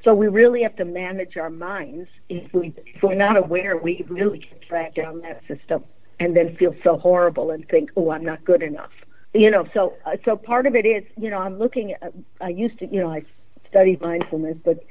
[0.04, 2.08] So we really have to manage our minds.
[2.28, 5.84] If, we, if we're not aware, we really get dragged down that system
[6.20, 8.90] and then feel so horrible and think, oh, I'm not good enough.
[9.32, 12.50] You know, so uh, so part of it is, you know, I'm looking at, I
[12.50, 13.24] used to, you know, I
[13.68, 14.84] studied mindfulness, but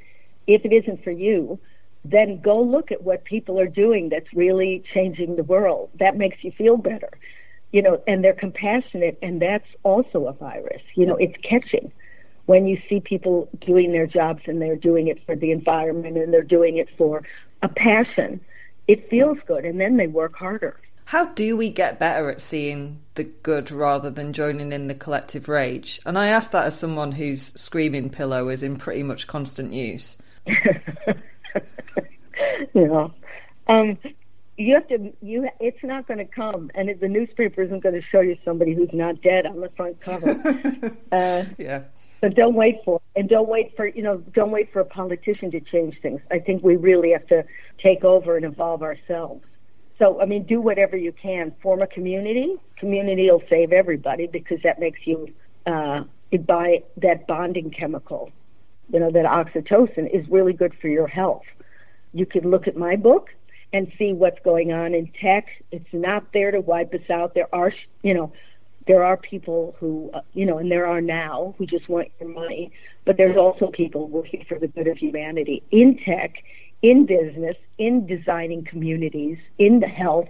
[0.46, 1.58] if it isn't for you,
[2.04, 5.90] then go look at what people are doing that's really changing the world.
[5.98, 7.10] That makes you feel better.
[7.72, 10.82] You know, and they're compassionate, and that's also a virus.
[10.94, 11.90] You know, it's catching
[12.46, 16.32] when you see people doing their jobs and they're doing it for the environment and
[16.32, 17.22] they're doing it for
[17.62, 18.40] a passion.
[18.86, 20.78] It feels good, and then they work harder.
[21.06, 25.48] How do we get better at seeing the good rather than joining in the collective
[25.48, 26.00] rage?
[26.06, 30.16] And I ask that as someone whose screaming pillow is in pretty much constant use.
[32.74, 33.12] you know,
[33.68, 33.98] um,
[34.56, 35.12] you have to.
[35.20, 38.74] You it's not going to come, and the newspaper isn't going to show you somebody
[38.74, 40.96] who's not dead on the front cover.
[41.12, 41.82] uh, yeah.
[42.20, 45.50] So don't wait for and don't wait for you know don't wait for a politician
[45.50, 46.20] to change things.
[46.30, 47.44] I think we really have to
[47.82, 49.44] take over and evolve ourselves.
[49.98, 51.52] So I mean, do whatever you can.
[51.62, 52.56] Form a community.
[52.76, 55.34] Community will save everybody because that makes you
[55.66, 56.04] uh,
[56.46, 58.30] buy that bonding chemical.
[58.92, 61.42] You know that oxytocin is really good for your health
[62.14, 63.28] you can look at my book
[63.72, 65.46] and see what's going on in tech.
[65.72, 67.34] It's not there to wipe us out.
[67.34, 68.32] There are, you know,
[68.86, 72.28] there are people who, uh, you know, and there are now who just want your
[72.28, 72.70] money,
[73.04, 76.36] but there's also people working for the good of humanity in tech,
[76.82, 80.28] in business, in designing communities, in the health.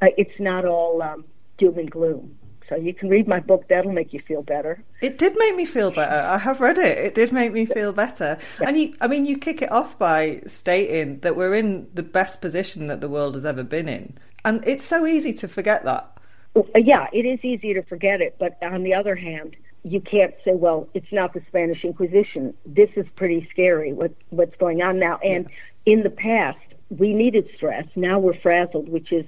[0.00, 1.24] Uh, it's not all um,
[1.58, 2.38] doom and gloom.
[2.68, 3.68] So you can read my book.
[3.68, 4.82] That'll make you feel better.
[5.00, 6.26] It did make me feel better.
[6.26, 6.98] I have read it.
[6.98, 8.38] It did make me feel better.
[8.60, 12.40] And you, I mean, you kick it off by stating that we're in the best
[12.40, 14.18] position that the world has ever been in.
[14.44, 16.18] And it's so easy to forget that.
[16.54, 20.34] Uh, Yeah, it is easy to forget it, but on the other hand, you can't
[20.44, 23.92] say, "Well, it's not the Spanish Inquisition." This is pretty scary.
[23.92, 25.18] What what's going on now?
[25.22, 25.46] And
[25.84, 26.58] in the past,
[26.90, 27.86] we needed stress.
[27.94, 29.26] Now we're frazzled, which is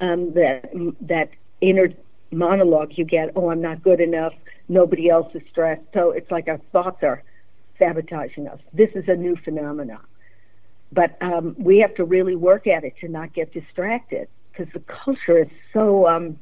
[0.00, 0.70] um, that
[1.02, 1.88] that inner
[2.30, 3.32] monologue you get.
[3.36, 4.34] Oh, I'm not good enough.
[4.68, 5.82] Nobody else is stressed.
[5.94, 7.22] So it's like our thoughts are
[7.78, 8.60] sabotaging us.
[8.72, 10.00] This is a new phenomenon,
[10.92, 14.80] but um, we have to really work at it to not get distracted because the
[14.80, 16.38] culture is so um,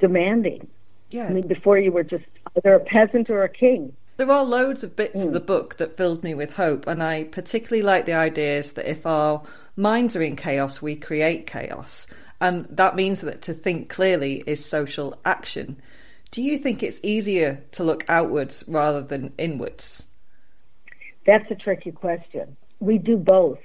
[0.00, 0.66] demanding.
[1.10, 1.26] Yeah.
[1.26, 2.24] I mean, before you were just
[2.56, 3.94] either a peasant or a king.
[4.16, 7.24] There are loads of bits of the book that filled me with hope, and I
[7.24, 9.42] particularly like the ideas that if our
[9.74, 12.06] minds are in chaos, we create chaos.
[12.42, 15.80] And that means that to think clearly is social action.
[16.32, 20.08] Do you think it's easier to look outwards rather than inwards?
[21.24, 22.56] That's a tricky question.
[22.80, 23.60] We do both.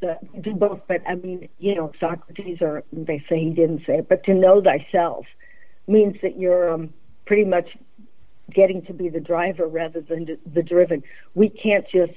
[0.00, 3.98] We do both, but I mean, you know, Socrates, or they say he didn't say
[3.98, 5.26] it, but to know thyself
[5.88, 6.92] means that you're um,
[7.24, 7.76] pretty much
[8.52, 11.02] getting to be the driver rather than the driven.
[11.34, 12.12] We can't just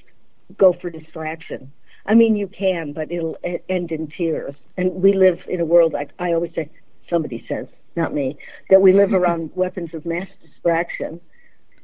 [0.56, 1.72] go for distraction.
[2.10, 4.56] I mean, you can, but it'll end in tears.
[4.78, 6.70] And we live in a world, like I always say,
[7.08, 8.36] somebody says, not me,
[8.72, 11.22] that we live around weapons of mass distraction.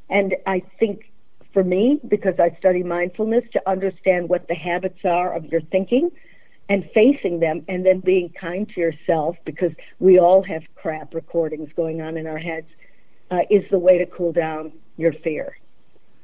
[0.10, 1.12] And I think
[1.54, 6.10] for me, because I study mindfulness, to understand what the habits are of your thinking
[6.70, 11.70] and facing them and then being kind to yourself because we all have crap recordings
[11.76, 12.68] going on in our heads
[13.30, 15.56] uh, is the way to cool down your fear.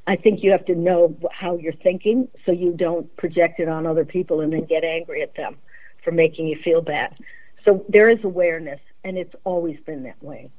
[0.07, 3.85] I think you have to know how you're thinking so you don't project it on
[3.85, 5.57] other people and then get angry at them
[6.03, 7.15] for making you feel bad.
[7.63, 10.49] So there is awareness, and it's always been that way.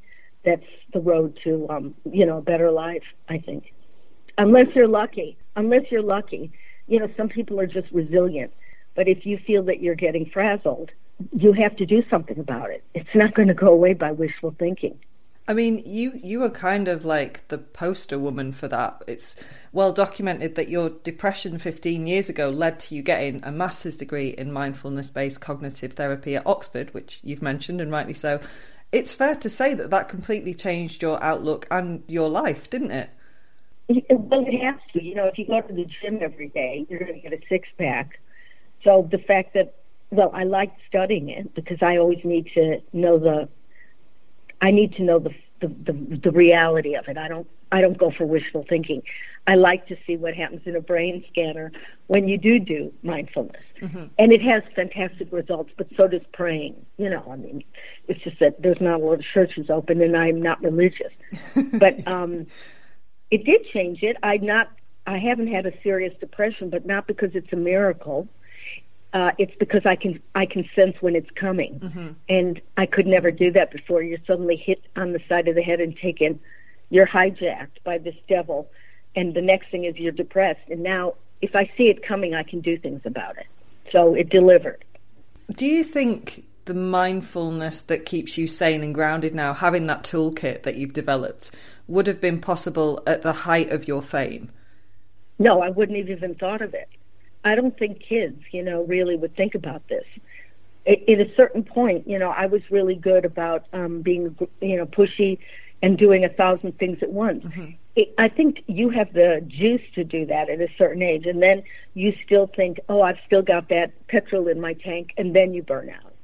[0.45, 3.03] That's the road to, um, you know, a better life.
[3.29, 3.73] I think,
[4.39, 5.37] unless you're lucky.
[5.57, 6.51] Unless you're lucky,
[6.87, 8.53] you know, some people are just resilient.
[8.95, 10.91] But if you feel that you're getting frazzled,
[11.33, 12.83] you have to do something about it.
[12.95, 14.99] It's not going to go away by wishful thinking.
[15.49, 19.03] I mean, you you are kind of like the poster woman for that.
[19.09, 19.35] It's
[19.73, 24.29] well documented that your depression 15 years ago led to you getting a master's degree
[24.29, 28.41] in mindfulness-based cognitive therapy at Oxford, which you've mentioned and rightly so.
[28.93, 33.11] It's fair to say that that completely changed your outlook and your life, didn't it?
[33.89, 35.03] Well, it has to.
[35.03, 37.41] You know, if you go to the gym every day, you're going to get a
[37.49, 38.21] six pack.
[38.85, 39.75] So the fact that,
[40.11, 43.49] well, I like studying it because I always need to know the,
[44.63, 47.17] I need to know the the, the, the reality of it.
[47.17, 49.03] I don't I don't go for wishful thinking.
[49.47, 51.73] I like to see what happens in a brain scanner
[52.07, 53.63] when you do do mindfulness,
[54.19, 55.71] and it has fantastic results.
[55.77, 56.87] But so does praying.
[56.97, 57.65] You know, I mean,
[58.09, 61.13] it's just that there's not a lot of churches open, and I'm not religious.
[61.79, 62.47] but um,
[63.31, 64.17] it did change it.
[64.23, 64.71] I not
[65.07, 68.29] I haven't had a serious depression, but not because it's a miracle.
[69.13, 73.31] Uh, it's because I can I can sense when it's coming, and I could never
[73.31, 74.03] do that before.
[74.03, 76.41] You're suddenly hit on the side of the head and taken.
[76.89, 78.71] You're hijacked by this devil,
[79.15, 80.67] and the next thing is you're depressed.
[80.71, 83.47] And now, if I see it coming, I can do things about it.
[83.91, 84.83] So it delivered.
[85.55, 90.63] Do you think the mindfulness that keeps you sane and grounded now, having that toolkit
[90.63, 91.51] that you've developed,
[91.87, 94.51] would have been possible at the height of your fame?
[95.39, 96.89] No, I wouldn't have even thought of it.
[97.45, 100.05] I don't think kids, you know, really would think about this.
[100.87, 104.77] At, at a certain point, you know, I was really good about um, being, you
[104.77, 105.39] know, pushy
[105.83, 107.45] and doing a thousand things at once.
[107.97, 111.43] It, I think you have the juice to do that at a certain age, and
[111.43, 115.53] then you still think, oh, I've still got that petrol in my tank, and then
[115.53, 116.15] you burn out.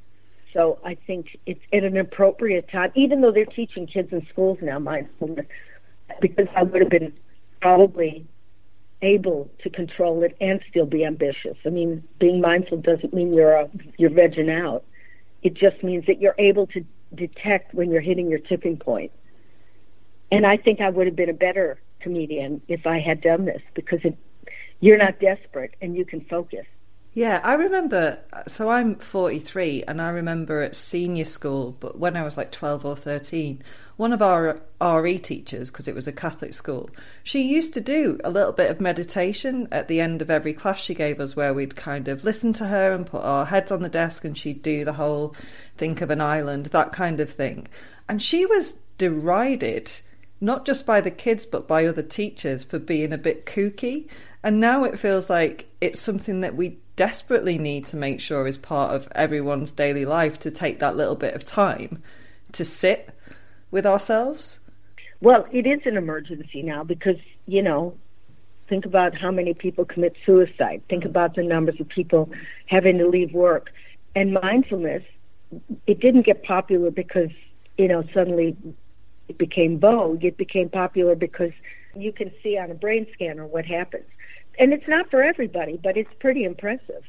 [0.55, 4.59] So I think it's at an appropriate time, even though they're teaching kids in schools
[4.63, 5.47] now mindfulness,
[6.21, 7.13] because I would have been
[7.61, 8.27] probably
[9.03, 11.57] able to control it and still be ambitious.
[11.65, 14.85] I mean, being mindful doesn't mean you're a, you're vegging out.
[15.43, 16.85] It just means that you're able to
[17.15, 19.13] detect when you're hitting your tipping point.
[20.31, 23.63] And I think I would have been a better comedian if I had done this
[23.75, 24.17] because it,
[24.81, 26.67] you're not desperate and you can focus.
[27.19, 28.21] Yeah, I remember.
[28.47, 32.85] So I'm 43, and I remember at senior school, but when I was like 12
[32.85, 33.61] or 13,
[33.97, 36.89] one of our RE teachers, because it was a Catholic school,
[37.25, 40.79] she used to do a little bit of meditation at the end of every class
[40.79, 43.83] she gave us, where we'd kind of listen to her and put our heads on
[43.83, 45.35] the desk, and she'd do the whole
[45.77, 47.67] think of an island, that kind of thing.
[48.09, 49.91] And she was derided
[50.41, 54.09] not just by the kids but by other teachers for being a bit kooky.
[54.45, 58.59] And now it feels like it's something that we desperately need to make sure is
[58.59, 62.03] part of everyone's daily life to take that little bit of time
[62.51, 63.11] to sit
[63.71, 64.59] with ourselves?
[65.21, 67.97] Well, it is an emergency now because, you know,
[68.69, 70.83] think about how many people commit suicide.
[70.91, 72.31] Think about the numbers of people
[72.67, 73.71] having to leave work.
[74.17, 75.05] And mindfulness,
[75.87, 77.31] it didn't get popular because,
[77.77, 78.57] you know, suddenly
[79.29, 80.25] it became vogue.
[80.25, 81.53] It became popular because
[81.95, 84.05] you can see on a brain scanner what happens.
[84.59, 87.03] And it's not for everybody, but it's pretty impressive.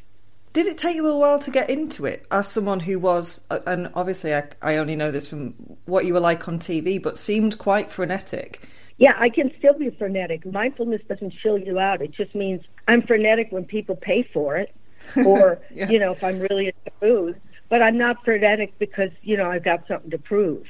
[0.54, 3.92] Did it take you a while to get into it as someone who was, and
[3.94, 5.54] obviously I, I only know this from
[5.86, 8.62] what you were like on TV, but seemed quite frenetic?
[8.98, 10.46] Yeah, I can still be frenetic.
[10.46, 12.02] Mindfulness doesn't chill you out.
[12.02, 14.74] It just means I'm frenetic when people pay for it,
[15.26, 15.90] or Yeah.
[15.90, 17.36] you know, if I'm really into booze.
[17.70, 20.66] But I'm not frenetic because you know I've got something to prove.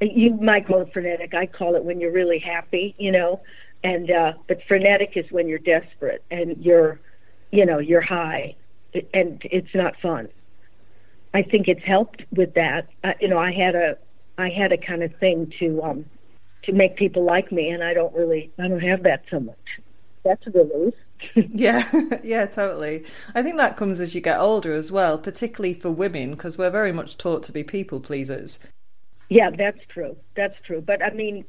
[0.00, 1.34] You might call it frenetic.
[1.34, 3.40] I call it when you're really happy, you know.
[3.84, 7.00] And uh, but frenetic is when you're desperate and you're,
[7.52, 8.56] you know, you're high,
[9.14, 10.28] and it's not fun.
[11.34, 12.88] I think it's helped with that.
[13.04, 13.96] Uh, you know, I had a,
[14.38, 16.04] I had a kind of thing to, um,
[16.64, 19.56] to make people like me, and I don't really, I don't have that so much.
[20.24, 20.94] That's a relief.
[21.34, 21.82] Yeah,
[22.22, 23.04] yeah, totally.
[23.34, 26.70] I think that comes as you get older as well, particularly for women, because we're
[26.70, 28.60] very much taught to be people pleasers.
[29.28, 30.16] Yeah, that's true.
[30.36, 30.80] That's true.
[30.80, 31.44] But I mean,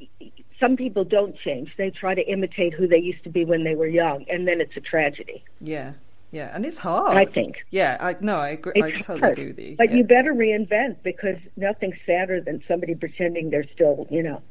[0.60, 1.70] some people don't change.
[1.78, 4.62] They try to imitate who they used to be when they were young, and then
[4.62, 5.44] it's a tragedy.
[5.62, 5.94] Yeah,
[6.32, 7.18] yeah, and it's hard.
[7.18, 7.56] I think.
[7.72, 8.82] Yeah, I no, I agree.
[8.82, 9.32] I totally hard.
[9.34, 9.76] agree with you.
[9.78, 9.98] But yeah.
[9.98, 14.42] you better reinvent because nothing's sadder than somebody pretending they're still, you know,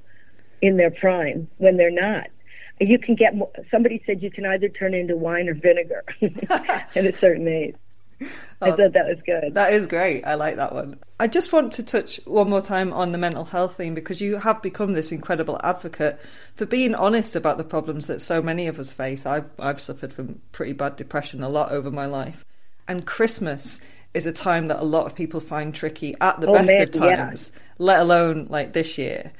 [0.62, 2.28] in their prime when they're not.
[2.80, 3.36] You can get.
[3.36, 7.74] mo- Somebody said you can either turn into wine or vinegar at a certain age.
[8.60, 9.54] I um, thought that was good.
[9.54, 10.24] That is great.
[10.24, 10.98] I like that one.
[11.20, 14.36] I just want to touch one more time on the mental health theme because you
[14.36, 16.20] have become this incredible advocate
[16.54, 19.26] for being honest about the problems that so many of us face.
[19.26, 22.44] I've I've suffered from pretty bad depression a lot over my life,
[22.88, 23.80] and Christmas
[24.14, 26.82] is a time that a lot of people find tricky at the Oh, best man,
[26.82, 27.16] of yeah.
[27.16, 29.32] times, let alone like this year.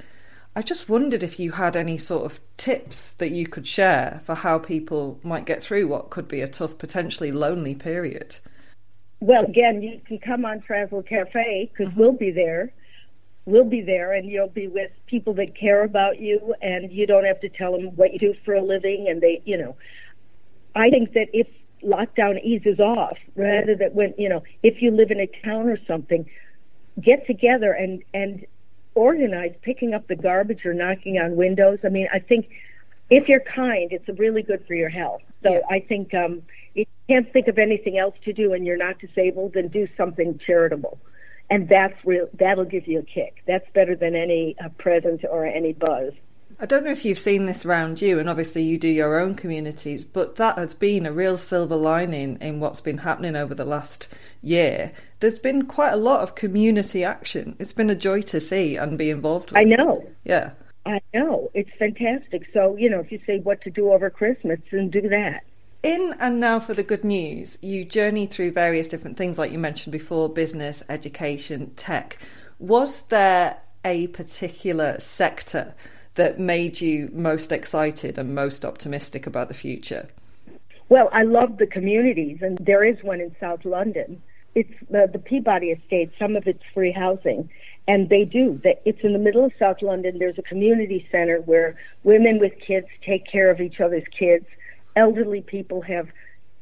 [0.55, 4.35] I just wondered if you had any sort of tips that you could share for
[4.35, 8.37] how people might get through what could be a tough, potentially lonely period.
[9.21, 12.73] Well, again, you can come on Frazzled Cafe because we'll be there.
[13.47, 17.25] We'll be there, and you'll be with people that care about you, and you don't
[17.25, 19.07] have to tell them what you do for a living.
[19.09, 19.77] And they, you know,
[20.77, 21.47] I think that if
[21.83, 25.79] lockdown eases off, rather than when you know, if you live in a town or
[25.87, 26.29] something,
[27.01, 28.45] get together and and
[28.95, 31.79] organize picking up the garbage or knocking on windows.
[31.85, 32.51] I mean, I think
[33.11, 35.23] if you're kind, it's really good for your health.
[35.43, 35.61] So Yeah.
[35.71, 36.43] I think um,
[36.79, 40.39] you can't think of anything else to do and you're not disabled, then do something
[40.45, 40.99] charitable,
[41.51, 42.29] and that's real.
[42.35, 43.43] That'll give you a kick.
[43.47, 46.13] That's better than any uh, present or any buzz.
[46.61, 49.37] I don't know if you've seen this around you, and obviously you do your own
[49.37, 53.65] communities, but that has been a real silver lining in what's been happening over the
[53.65, 54.09] last
[54.43, 54.93] year.
[55.21, 57.55] There's been quite a lot of community action.
[57.61, 59.59] It's been a joy to see and be involved with.
[59.59, 60.05] I know.
[60.25, 60.51] Yeah.
[60.85, 61.49] I know.
[61.55, 62.49] It's fantastic.
[62.53, 65.45] So, you know, if you say what to do over Christmas, then do that.
[65.83, 69.59] In and now for the good news, you journey through various different things, like you
[69.59, 72.19] mentioned before business, education, tech.
[72.59, 75.75] Was there a particular sector
[76.15, 80.09] that made you most excited and most optimistic about the future?
[80.89, 84.21] Well, I love the communities, and there is one in South London.
[84.57, 86.11] It's the, Peabody Estate.
[86.19, 87.49] Some of it's free housing,
[87.87, 88.61] and they do.
[88.65, 90.19] It's in the middle of South London.
[90.19, 94.47] There's a community center where women with kids take care of each other's kids.
[94.99, 96.09] Elderly people have,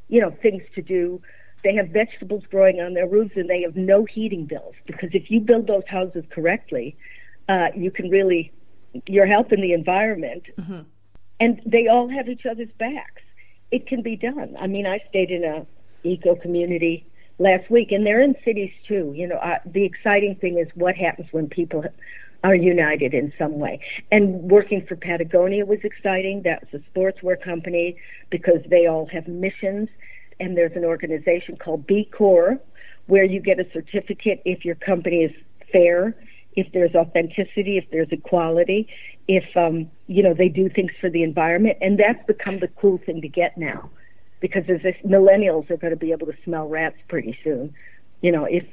[0.09, 1.21] you know, things to do.
[1.65, 5.31] They have vegetables growing on their roofs, and they have no heating bills because if
[5.31, 6.97] you build those houses correctly,
[7.49, 8.53] uh, you can really
[9.07, 10.45] you're helping the environment
[11.41, 13.23] and they all have each other's backs.
[13.71, 14.57] It can be done.
[14.59, 15.67] I mean, I stayed in a
[16.03, 17.07] eco community
[17.39, 19.13] last week, and they're in cities too.
[19.15, 21.85] You know, uh, the exciting thing is what happens when people
[22.45, 23.81] are united in some way.
[24.11, 26.43] And working for Patagonia was exciting.
[26.43, 27.97] That was a sportswear company
[28.31, 29.89] because they all have missions,
[30.39, 32.59] and there's an organization called B Corps
[33.07, 35.33] where you get a certificate if your company is
[35.73, 36.17] fair
[36.57, 38.89] if there's authenticity, if there's equality,
[39.29, 42.99] if um, you know they do things for the environment, and that's become the cool
[43.05, 43.91] thing to get now,
[44.41, 47.75] because as this, millennials are going to be able to smell rats pretty soon.
[48.23, 48.65] You know, if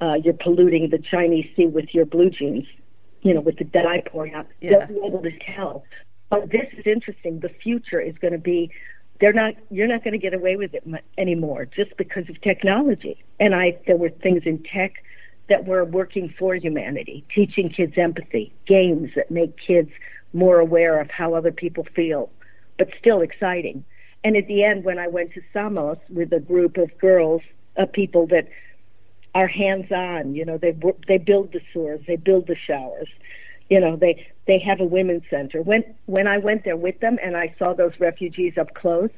[0.00, 2.66] uh, you're polluting the Chinese sea with your blue jeans,
[3.24, 4.86] you know, with the dye pouring out, Yeah.
[4.86, 5.84] they'll be able to tell.
[6.30, 7.40] But this is interesting.
[7.40, 8.70] The future is going to be.
[9.20, 9.54] They're not.
[9.70, 10.84] You're not going to get away with it
[11.18, 13.24] anymore, just because of technology.
[13.40, 14.92] And I, there were things in tech
[15.48, 19.90] that were working for humanity, teaching kids empathy, games that make kids
[20.32, 22.30] more aware of how other people feel,
[22.78, 23.84] but still exciting.
[24.24, 27.42] And at the end, when I went to Samos with a group of girls,
[27.76, 28.48] uh, people that
[29.34, 30.76] are hands-on, you know, they
[31.08, 33.08] they build the sewers, they build the showers,
[33.70, 35.62] You know, they they have a women's center.
[35.62, 39.10] When when I went there with them and I saw those refugees up close,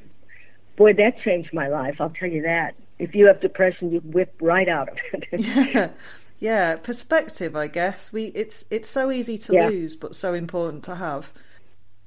[0.77, 1.97] boy, that changed my life.
[1.99, 2.75] I'll tell you that.
[2.99, 5.41] If you have depression, you whip right out of it.
[6.39, 8.11] yeah, perspective, I guess.
[8.11, 9.71] We it's it's so easy to Yeah.
[9.71, 11.31] lose, but so important to have.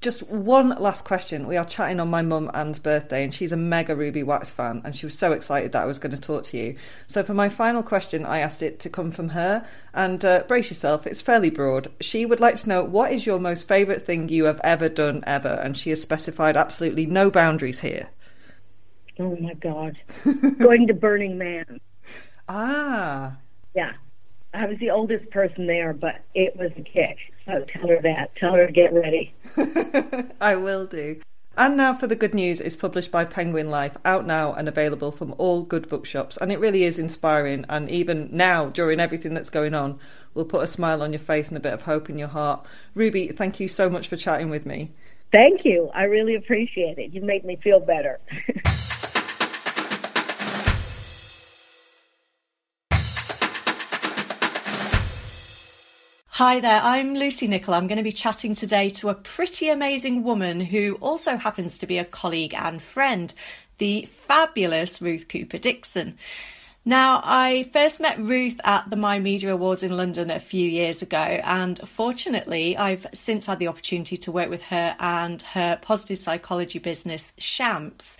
[0.00, 1.46] Just one last question.
[1.46, 4.80] We are chatting on my mum Anne's birthday, and she's a mega Ruby Wax fan,
[4.82, 6.76] and she was so excited that I was going to talk to you.
[7.06, 10.70] So, for my final question, I asked it to come from her, and uh, brace
[10.70, 11.88] yourself, it's fairly broad.
[12.00, 15.22] She would like to know what is your most favourite thing you have ever done,
[15.26, 18.08] ever, and she has specified absolutely no boundaries here.
[19.18, 20.00] oh my God,
[20.58, 21.78] going to Burning Man.
[22.48, 23.36] Ah,
[23.74, 23.92] Yeah,
[24.52, 27.18] I was the oldest person there, but it was a kick.
[27.46, 28.34] So tell her that.
[28.36, 29.32] Tell her to get ready.
[30.40, 31.20] I will do.
[31.56, 35.12] And now for the good news is published by Penguin Life, out now and available
[35.12, 36.36] from all good bookshops.
[36.36, 37.66] And it really is inspiring.
[37.68, 39.98] And even now, during everything that's going on,
[40.32, 42.64] will put a smile on your face and a bit of hope in your heart.
[42.94, 44.92] Ruby, thank you so much for chatting with me.
[45.32, 45.90] Thank you.
[45.94, 47.12] I really appreciate it.
[47.12, 48.18] You make me feel better.
[56.40, 57.74] Hi there, I'm Lucy Nichol.
[57.74, 61.86] I'm going to be chatting today to a pretty amazing woman who also happens to
[61.86, 63.34] be a colleague and friend,
[63.76, 66.16] the fabulous Ruth Cooper Dickson.
[66.82, 71.02] Now, I first met Ruth at the Mind Media Awards in London a few years
[71.02, 76.16] ago, and fortunately, I've since had the opportunity to work with her and her positive
[76.16, 78.16] psychology business, Champs.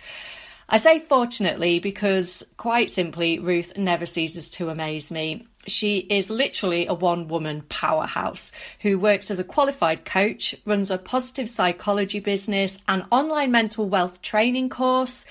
[0.69, 5.47] I say fortunately because, quite simply, Ruth never ceases to amaze me.
[5.67, 10.97] She is literally a one woman powerhouse who works as a qualified coach, runs a
[10.97, 15.25] positive psychology business, an online mental wealth training course,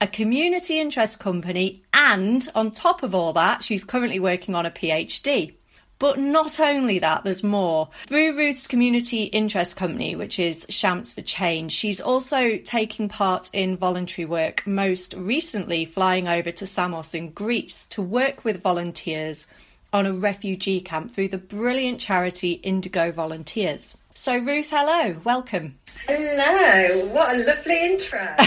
[0.00, 4.70] a community interest company, and on top of all that, she's currently working on a
[4.70, 5.54] PhD.
[5.98, 7.88] But not only that, there's more.
[8.06, 13.76] Through Ruth's community interest company, which is Champs for Change, she's also taking part in
[13.76, 19.46] voluntary work, most recently flying over to Samos in Greece to work with volunteers
[19.94, 23.96] on a refugee camp through the brilliant charity Indigo Volunteers.
[24.12, 25.76] So, Ruth, hello, welcome.
[26.08, 28.34] Hello, what a lovely intro.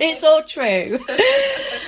[0.00, 0.98] it's all true.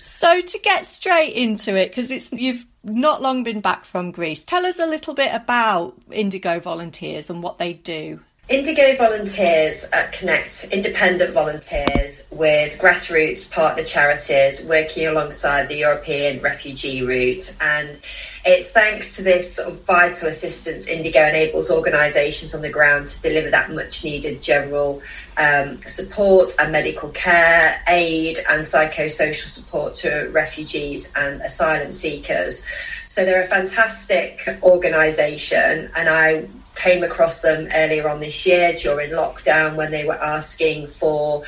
[0.00, 4.42] so to get straight into it, because it's you've not long been back from Greece,
[4.42, 8.20] tell us a little bit about Indigo Volunteers and what they do.
[8.48, 17.02] Indigo volunteers uh, connect independent volunteers with grassroots partner charities working alongside the European refugee
[17.02, 17.56] route.
[17.60, 17.98] And
[18.44, 23.20] it's thanks to this sort of vital assistance Indigo enables organisations on the ground to
[23.20, 25.02] deliver that much needed general
[25.38, 32.64] um, support and medical care, aid, and psychosocial support to refugees and asylum seekers.
[33.06, 36.46] So they're a fantastic organisation, and I
[36.76, 41.42] came across them earlier on this year during lockdown when they were asking for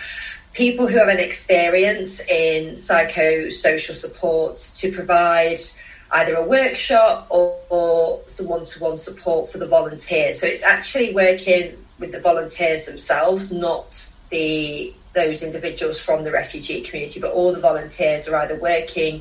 [0.53, 5.59] people who have an experience in psychosocial support to provide
[6.12, 10.41] either a workshop or, or some one-to-one support for the volunteers.
[10.41, 16.81] So it's actually working with the volunteers themselves, not the those individuals from the refugee
[16.81, 19.20] community, but all the volunteers are either working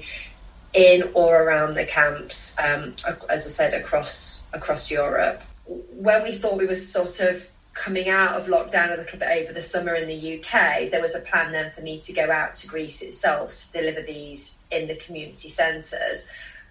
[0.74, 2.94] in or around the camps, um,
[3.30, 8.36] as I said, across across Europe when we thought we were sort of coming out
[8.36, 11.52] of lockdown a little bit over the summer in the UK, there was a plan
[11.52, 15.48] then for me to go out to Greece itself to deliver these in the community
[15.48, 16.30] centres.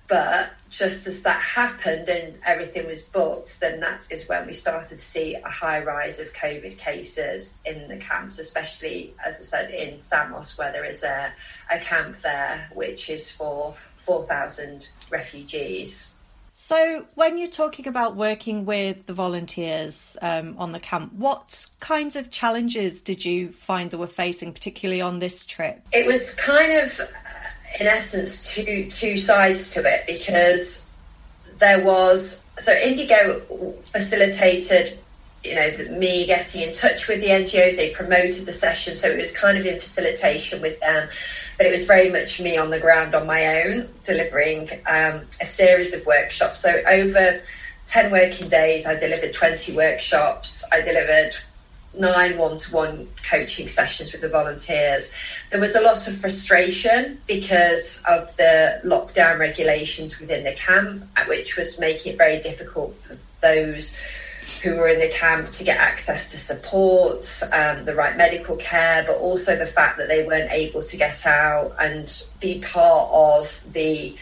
[0.09, 4.89] But just as that happened and everything was booked, then that is when we started
[4.89, 9.75] to see a high rise of COVID cases in the camps, especially, as I said,
[9.75, 11.33] in Samos, where there is a,
[11.73, 16.13] a camp there which is for 4,000 refugees.
[16.59, 22.17] So, when you're talking about working with the volunteers um, on the camp, what kinds
[22.17, 25.87] of challenges did you find that were facing, particularly on this trip?
[25.93, 26.99] It was kind of,
[27.79, 30.91] in essence, two two sides to it because
[31.59, 33.41] there was so Indigo
[33.83, 34.99] facilitated,
[35.47, 37.77] you know, me getting in touch with the NGOs.
[37.77, 41.09] They promoted the session, so it was kind of in facilitation with them
[41.57, 45.47] but it was very much me on the ground on my own, delivering um, a
[45.47, 46.61] series of workshops.
[46.61, 47.41] So over
[47.87, 50.69] 10 working days, I delivered 20 workshops.
[50.73, 51.33] I delivered
[51.99, 55.15] nine one-to-one coaching sessions with the volunteers.
[55.51, 61.57] There was a lot of frustration because of the lockdown regulations within the camp, which
[61.57, 63.97] was making it very difficult for those
[64.67, 69.05] who were in the camp to get access to support, um, the right medical care,
[69.07, 73.73] but also the fact that they weren't able to get out and be part of
[73.73, 74.17] the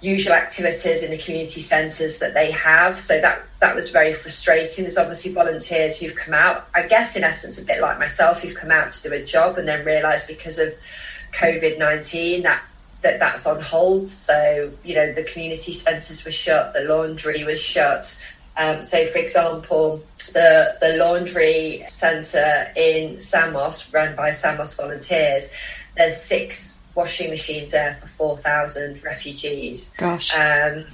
[0.00, 2.96] usual activities in the community centres that they have.
[2.96, 4.84] So that that was very frustrating.
[4.84, 8.54] There's obviously volunteers who've come out, I guess in essence a bit like myself, who've
[8.54, 10.72] come out to do a job and then realised because of
[11.32, 12.62] COVID nineteen that
[13.02, 14.06] that that's on hold.
[14.06, 18.04] So you know the community centres were shut, the laundry was shut.
[18.56, 25.52] Um, so for example, the the laundry centre in Samos, run by Samos volunteers,
[25.96, 29.94] there's six washing machines there for four thousand refugees.
[29.96, 30.34] Gosh.
[30.36, 30.84] Um,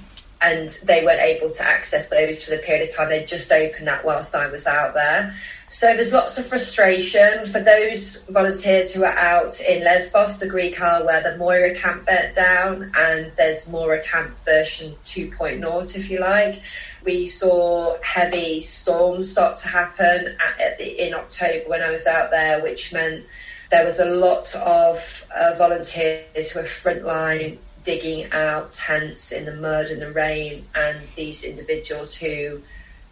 [0.41, 3.09] and they weren't able to access those for the period of time.
[3.09, 5.33] They just opened that whilst I was out there.
[5.71, 10.81] So there's lots of frustration for those volunteers who are out in Lesbos, the Greek
[10.81, 16.21] Isle where the Moria camp burnt down, and there's Moria camp version 2.0, if you
[16.21, 16.59] like.
[17.05, 22.07] We saw heavy storms start to happen at, at the, in October when I was
[22.07, 23.23] out there, which meant
[23.69, 29.55] there was a lot of uh, volunteers who were frontline digging out tents in the
[29.55, 32.59] mud and the rain, and these individuals who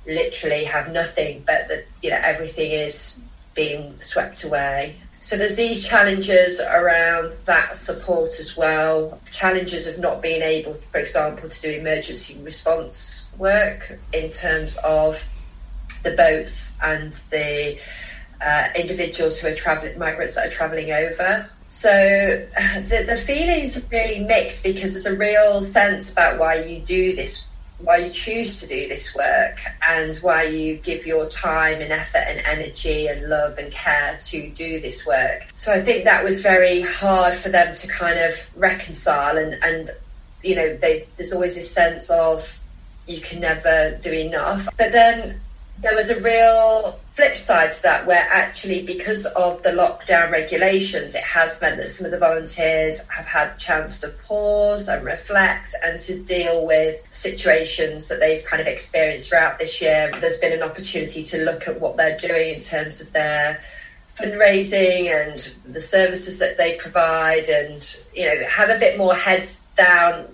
[0.08, 4.96] literally have nothing, but that you know everything is being swept away.
[5.20, 9.20] So there's these challenges around that support as well.
[9.32, 15.28] Challenges of not being able, for example, to do emergency response work in terms of
[16.04, 17.80] the boats and the
[18.42, 21.50] uh, individuals who are traveling, migrants that are travelling over.
[21.68, 26.80] So the, the feelings are really mixed because there's a real sense about why you
[26.80, 27.47] do this,
[27.80, 32.24] why you choose to do this work, and why you give your time and effort
[32.28, 35.48] and energy and love and care to do this work.
[35.54, 39.90] So I think that was very hard for them to kind of reconcile, and and
[40.44, 42.60] you know there's always this sense of
[43.08, 45.40] you can never do enough, but then
[45.80, 51.16] there was a real flip side to that where actually because of the lockdown regulations
[51.16, 55.74] it has meant that some of the volunteers have had chance to pause and reflect
[55.84, 60.12] and to deal with situations that they've kind of experienced throughout this year.
[60.22, 63.62] There's been an opportunity to look at what they're doing in terms of their
[64.14, 69.66] fundraising and the services that they provide and you know have a bit more heads
[69.76, 70.28] down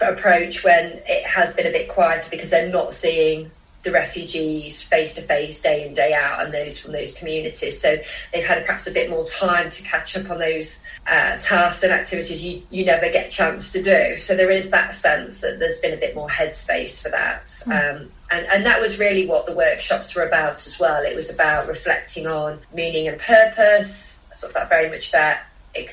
[0.00, 3.50] approach when it has been a bit quieter because they're not seeing
[3.86, 7.80] the refugees face to face, day in, day out, and those from those communities.
[7.80, 7.96] So
[8.32, 11.92] they've had perhaps a bit more time to catch up on those uh, tasks and
[11.92, 14.16] activities you, you never get a chance to do.
[14.16, 17.46] So there is that sense that there's been a bit more headspace for that.
[17.46, 18.02] Mm.
[18.02, 21.02] Um, and, and that was really what the workshops were about as well.
[21.04, 25.46] It was about reflecting on meaning and purpose, sort of that very much that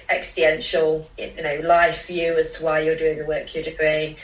[0.10, 4.16] existential, you know, life view as to why you're doing the work you're doing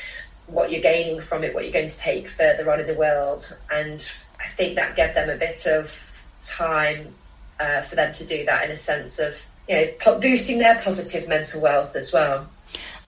[0.51, 3.55] what you're gaining from it, what you're going to take further on in the world.
[3.71, 3.95] And
[4.39, 7.13] I think that gave them a bit of time
[7.59, 11.27] uh, for them to do that in a sense of, you know, boosting their positive
[11.27, 12.49] mental wealth as well.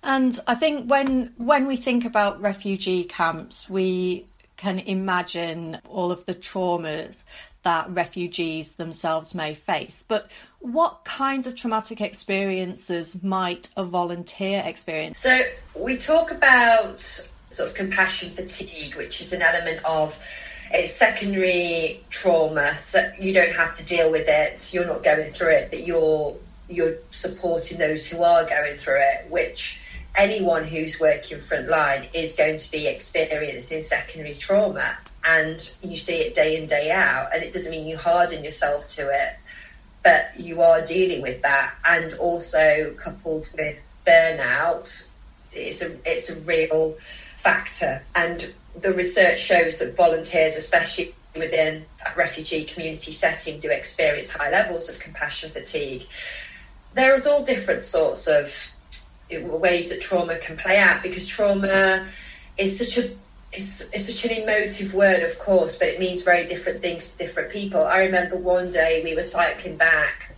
[0.03, 4.25] And I think when when we think about refugee camps, we
[4.57, 7.23] can imagine all of the traumas
[7.63, 10.03] that refugees themselves may face.
[10.07, 10.29] But
[10.59, 15.19] what kinds of traumatic experiences might a volunteer experience?
[15.19, 15.39] So
[15.75, 20.17] we talk about sort of compassion fatigue, which is an element of
[20.73, 22.77] it's secondary trauma.
[22.77, 24.73] So you don't have to deal with it.
[24.73, 26.35] You're not going through it, but you're
[26.69, 29.81] you're supporting those who are going through it, which
[30.15, 36.33] anyone who's working frontline is going to be experiencing secondary trauma and you see it
[36.33, 39.37] day in day out and it doesn't mean you harden yourself to it
[40.03, 45.09] but you are dealing with that and also coupled with burnout
[45.53, 46.95] it's a it's a real
[47.41, 54.31] factor and the research shows that volunteers especially within a refugee community setting do experience
[54.31, 56.05] high levels of compassion fatigue
[56.93, 58.73] there's all different sorts of
[59.61, 62.05] ways that trauma can play out because trauma
[62.57, 63.09] is such a
[63.53, 67.17] it's, it's such an emotive word, of course, but it means very different things to
[67.17, 67.83] different people.
[67.83, 70.35] I remember one day we were cycling back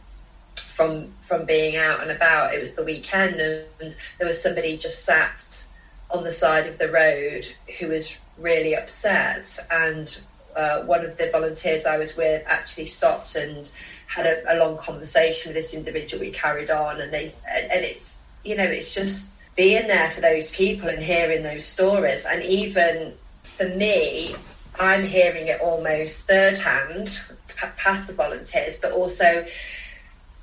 [0.56, 2.54] from from being out and about.
[2.56, 5.68] It was the weekend, and there was somebody just sat
[6.14, 7.46] on the side of the road
[7.80, 9.46] who was really upset.
[9.72, 10.22] And
[10.56, 13.70] uh, one of the volunteers I was with actually stopped and
[14.08, 16.22] had a, a long conversation with this individual.
[16.22, 20.56] We carried on, and they and it's you know it's just being there for those
[20.56, 22.28] people and hearing those stories.
[22.30, 24.36] And even for me,
[24.80, 27.10] I'm hearing it almost third hand
[27.78, 29.46] past the volunteers, but also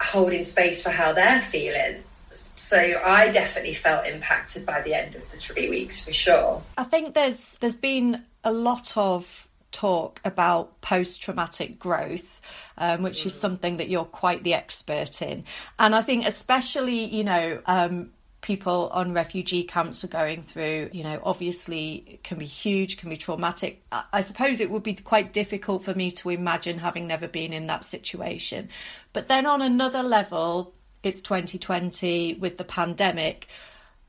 [0.00, 2.02] holding space for how they're feeling.
[2.30, 6.62] So I definitely felt impacted by the end of the three weeks for sure.
[6.78, 12.40] I think there's there's been a lot of talk about post traumatic growth,
[12.78, 13.38] um, which is mm.
[13.38, 15.44] something that you're quite the expert in.
[15.78, 18.10] And I think, especially, you know, um,
[18.40, 23.16] people on refugee camps are going through, you know, obviously can be huge, can be
[23.16, 23.82] traumatic.
[24.12, 27.66] I suppose it would be quite difficult for me to imagine having never been in
[27.66, 28.70] that situation.
[29.12, 33.48] But then on another level, it's 2020 with the pandemic.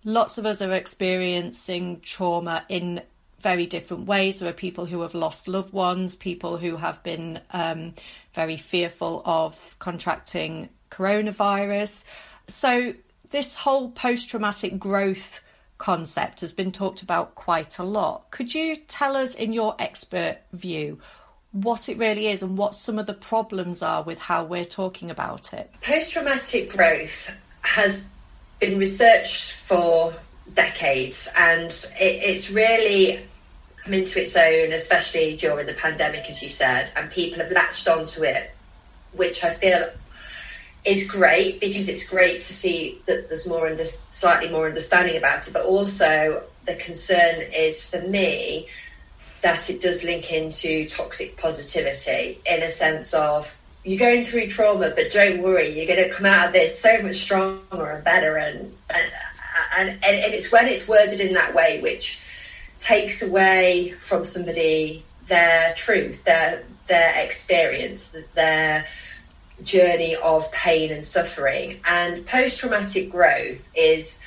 [0.03, 3.01] Lots of us are experiencing trauma in
[3.39, 4.39] very different ways.
[4.39, 7.93] There are people who have lost loved ones, people who have been um,
[8.33, 12.03] very fearful of contracting coronavirus.
[12.47, 12.93] So
[13.29, 15.41] this whole post traumatic growth
[15.77, 18.29] concept has been talked about quite a lot.
[18.29, 20.99] Could you tell us, in your expert view,
[21.51, 25.11] what it really is and what some of the problems are with how we're talking
[25.11, 25.69] about it?
[25.81, 28.13] Post traumatic growth has
[28.59, 30.13] been researched for
[30.53, 33.19] decades and it, it's really
[33.83, 37.87] come into its own, especially during the pandemic, as you said, and people have latched
[37.87, 38.51] onto it,
[39.13, 39.89] which I feel
[40.85, 45.47] is great because it's great to see that there's more under, slightly more understanding about
[45.47, 45.53] it.
[45.53, 48.67] But also, the concern is for me
[49.41, 54.91] that it does link into toxic positivity in a sense of you're going through trauma,
[54.95, 58.37] but don't worry, you're going to come out of this so much stronger and better.
[58.37, 58.73] And
[59.75, 62.23] and, and, and it's when it's worded in that way which
[62.77, 68.85] takes away from somebody their truth, their their experience, their
[69.63, 71.79] journey of pain and suffering.
[71.87, 74.23] And post traumatic growth is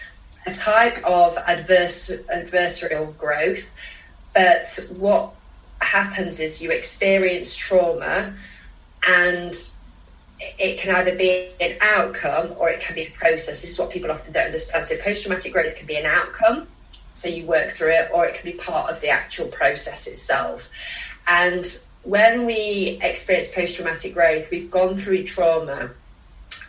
[0.47, 3.94] a type of adverse, adversarial growth.
[4.35, 4.67] But
[4.97, 5.33] what
[5.81, 8.35] happens is you experience trauma
[9.07, 9.55] and
[10.59, 13.63] it can either be an outcome or it can be a process.
[13.63, 14.85] This is what people often don't understand.
[14.85, 16.67] So post traumatic growth can be an outcome,
[17.13, 20.71] so you work through it, or it can be part of the actual process itself.
[21.27, 21.65] And
[22.03, 25.91] when we experience post traumatic growth, we've gone through trauma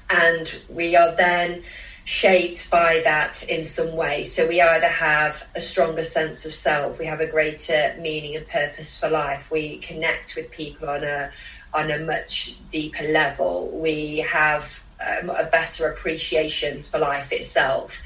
[0.09, 1.63] and we are then
[2.05, 4.23] shaped by that in some way.
[4.23, 8.47] So we either have a stronger sense of self, we have a greater meaning and
[8.47, 11.31] purpose for life, we connect with people on a
[11.73, 18.01] on a much deeper level, we have um, a better appreciation for life itself.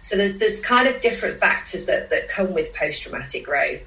[0.00, 3.86] So there's there's kind of different factors that, that come with post traumatic growth.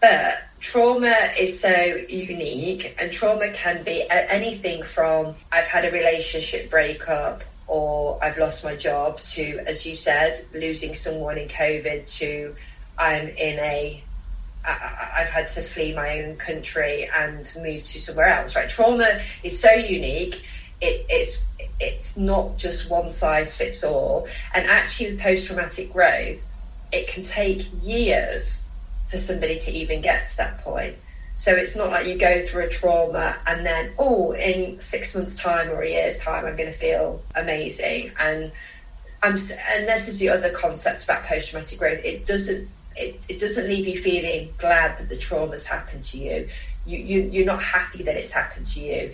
[0.00, 1.70] But trauma is so
[2.08, 8.64] unique, and trauma can be anything from I've had a relationship breakup or I've lost
[8.64, 12.54] my job to, as you said, losing someone in COVID to
[12.98, 14.02] I'm in a
[14.68, 18.56] I've had to flee my own country and move to somewhere else.
[18.56, 20.44] Right, trauma is so unique.
[20.80, 21.46] It, it's
[21.78, 24.26] it's not just one size fits all.
[24.54, 26.46] And actually, post traumatic growth,
[26.90, 28.68] it can take years
[29.06, 30.96] for somebody to even get to that point.
[31.36, 35.40] So it's not like you go through a trauma and then, oh, in six months'
[35.40, 38.10] time or a year's time, I'm going to feel amazing.
[38.18, 38.50] And
[39.22, 42.00] I'm, and this is the other concept about post traumatic growth.
[42.04, 46.48] It doesn't it, it doesn't leave you feeling glad that the trauma's happened to you.
[46.86, 47.20] You, you.
[47.30, 49.12] You're not happy that it's happened to you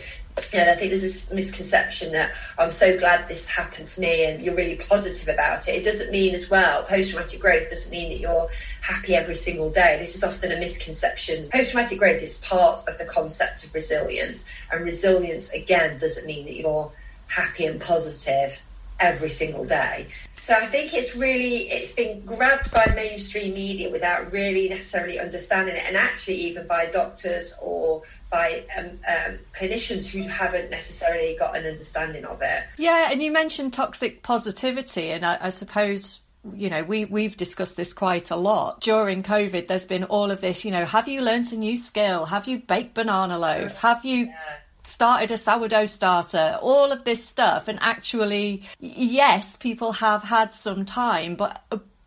[0.53, 4.25] you know, I think there's this misconception that I'm so glad this happened to me
[4.25, 5.73] and you're really positive about it.
[5.73, 8.49] It doesn't mean as well, post traumatic growth doesn't mean that you're
[8.81, 9.97] happy every single day.
[9.99, 11.49] This is often a misconception.
[11.51, 16.47] Post traumatic growth is part of the concept of resilience, and resilience, again, doesn't mean
[16.47, 16.91] that you're
[17.29, 18.63] happy and positive
[19.03, 20.07] every single day.
[20.39, 25.77] So I think it's really it's been grabbed by mainstream media without really necessarily understanding
[25.77, 31.57] it, and actually even by doctors or by um, um, clinicians who haven't necessarily got
[31.57, 32.65] an understanding of it.
[32.79, 36.21] Yeah, and you mentioned toxic positivity, and I, I suppose
[36.55, 40.41] you know we we've discussed this quite a lot during covid there's been all of
[40.41, 44.05] this you know have you learnt a new skill have you baked banana loaf have
[44.05, 44.57] you yeah.
[44.83, 50.85] Started a sourdough starter all of this stuff and actually yes people have had some
[50.85, 51.63] time but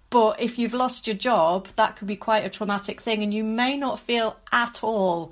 [0.09, 3.43] but if you've lost your job that could be quite a traumatic thing and you
[3.43, 5.31] may not feel at all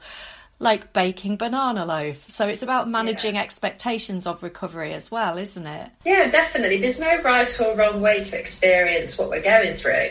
[0.64, 2.30] like baking banana loaf.
[2.30, 3.42] So it's about managing yeah.
[3.42, 5.92] expectations of recovery as well, isn't it?
[6.06, 6.78] Yeah, definitely.
[6.78, 10.10] There's no right or wrong way to experience what we're going through.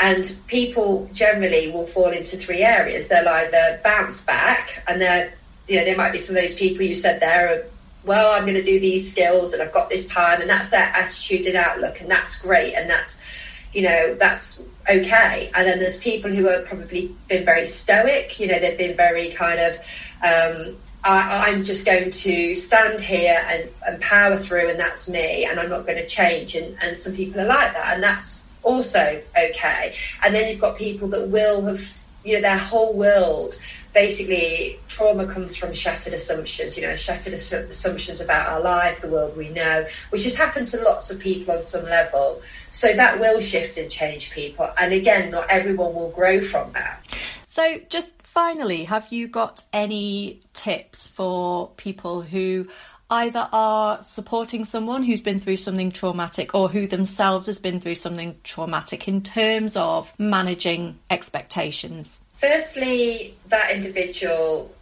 [0.00, 3.08] And people generally will fall into three areas.
[3.08, 5.32] They'll either bounce back and they're
[5.68, 7.64] you know, there might be some of those people you said there
[8.04, 10.80] well, I'm going to do these skills and I've got this time, and that's their
[10.80, 13.40] attitude and outlook, and that's great, and that's
[13.72, 15.50] you know, that's okay.
[15.54, 19.30] And then there's people who have probably been very stoic, you know, they've been very
[19.30, 19.76] kind of,
[20.22, 25.46] um, I, am just going to stand here and, and, power through, and that's me,
[25.46, 26.54] and I'm not going to change.
[26.54, 29.94] And, and some people are like that, and that's also okay.
[30.22, 33.56] And then you've got people that will have you know, their whole world
[33.92, 39.10] basically trauma comes from shattered assumptions, you know, shattered assu- assumptions about our life, the
[39.10, 42.40] world we know, which has happened to lots of people on some level.
[42.70, 44.70] So that will shift and change people.
[44.80, 47.04] And again, not everyone will grow from that.
[47.46, 52.66] So, just finally, have you got any tips for people who
[53.12, 57.94] either are supporting someone who's been through something traumatic or who themselves has been through
[57.94, 62.22] something traumatic in terms of managing expectations?
[62.32, 64.72] Firstly, that individual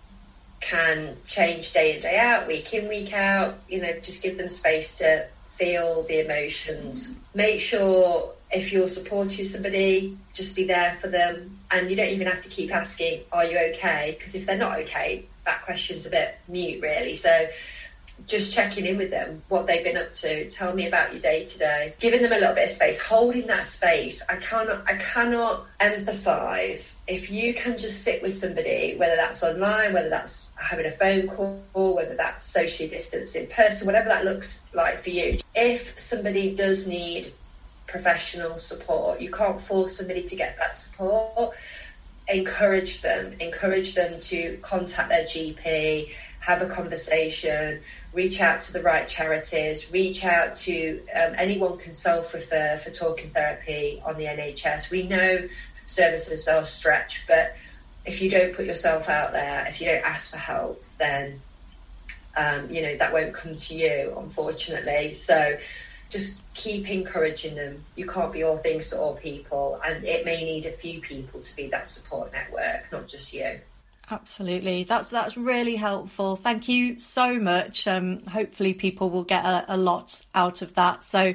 [0.60, 3.56] can change day in, day out, week in, week out.
[3.68, 7.18] You know, just give them space to feel the emotions.
[7.34, 11.58] Make sure if you're supporting somebody, just be there for them.
[11.72, 14.14] And you don't even have to keep asking, Are you okay?
[14.16, 17.14] Because if they're not okay, that question's a bit mute, really.
[17.14, 17.48] So
[18.26, 21.44] just checking in with them, what they've been up to, tell me about your day
[21.44, 21.94] today.
[21.98, 24.24] giving them a little bit of space, holding that space.
[24.28, 29.92] I cannot, I cannot emphasize if you can just sit with somebody, whether that's online,
[29.92, 34.68] whether that's having a phone call, whether that's socially distanced in person, whatever that looks
[34.74, 35.38] like for you.
[35.54, 37.32] If somebody does need
[37.86, 41.56] professional support, you can't force somebody to get that support.
[42.28, 47.80] Encourage them, encourage them to contact their GP, have a conversation,
[48.12, 52.90] reach out to the right charities, reach out to um, anyone can self refer for
[52.90, 54.90] talking therapy on the NHS.
[54.90, 55.48] We know
[55.84, 57.56] services are stretched, but
[58.04, 61.40] if you don't put yourself out there, if you don't ask for help, then
[62.36, 65.12] um, you know that won't come to you, unfortunately.
[65.12, 65.58] So
[66.08, 67.84] just keep encouraging them.
[67.96, 71.40] You can't be all things to all people, and it may need a few people
[71.40, 73.60] to be that support network, not just you.
[74.10, 76.34] Absolutely, that's that's really helpful.
[76.34, 77.86] Thank you so much.
[77.86, 81.04] Um, hopefully, people will get a, a lot out of that.
[81.04, 81.34] So,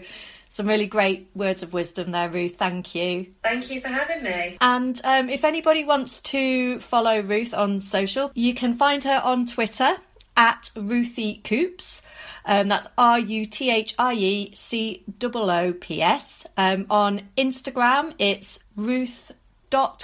[0.50, 2.58] some really great words of wisdom there, Ruth.
[2.58, 3.28] Thank you.
[3.44, 4.58] Thank you for having me.
[4.60, 9.46] And um, if anybody wants to follow Ruth on social, you can find her on
[9.46, 9.96] Twitter
[10.36, 12.02] at Ruthie Coops.
[12.46, 16.46] Um, that's R U T H I E C O O P S.
[16.58, 19.32] Um, on Instagram, it's Ruth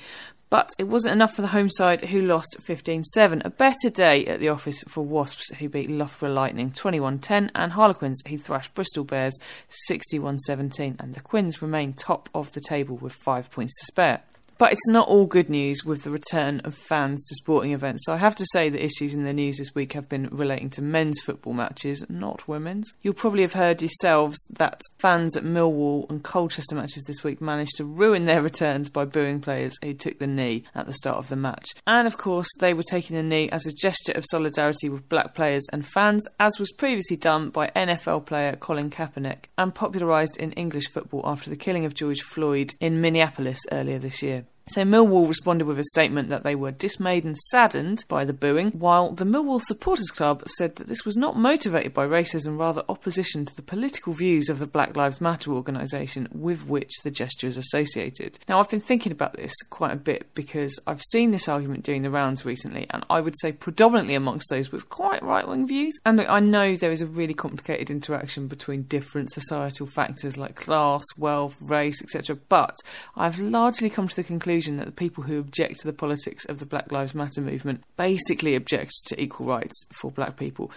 [0.51, 3.43] But it wasn't enough for the home side, who lost 15 7.
[3.45, 7.73] A better day at the office for Wasps, who beat Loughborough Lightning 21 10, and
[7.73, 10.97] Harlequins, who thrashed Bristol Bears 61 17.
[10.99, 14.23] And the Quins remain top of the table with five points to spare.
[14.61, 18.03] But it's not all good news with the return of fans to sporting events.
[18.05, 20.69] So I have to say the issues in the news this week have been relating
[20.71, 22.93] to men's football matches, not women's.
[23.01, 27.79] You'll probably have heard yourselves that fans at Millwall and Colchester matches this week managed
[27.79, 31.31] to ruin their returns by booing players who took the knee at the start of
[31.31, 31.71] the match.
[31.87, 35.33] And of course, they were taking the knee as a gesture of solidarity with black
[35.35, 40.53] players and fans, as was previously done by NFL player Colin Kaepernick and popularised in
[40.53, 44.45] English football after the killing of George Floyd in Minneapolis earlier this year.
[44.71, 48.71] So Millwall responded with a statement that they were dismayed and saddened by the booing,
[48.71, 53.45] while the Millwall Supporters Club said that this was not motivated by racism, rather opposition
[53.45, 57.57] to the political views of the Black Lives Matter organisation with which the gesture is
[57.57, 58.39] associated.
[58.49, 62.03] Now, I've been thinking about this quite a bit because I've seen this argument doing
[62.03, 65.99] the rounds recently, and I would say predominantly amongst those with quite right wing views.
[66.07, 71.03] And I know there is a really complicated interaction between different societal factors like class,
[71.19, 72.37] wealth, race, etc.
[72.49, 72.77] But
[73.17, 76.59] I've largely come to the conclusion that the people who object to the politics of
[76.59, 80.71] the Black Lives Matter movement basically object to equal rights for black people.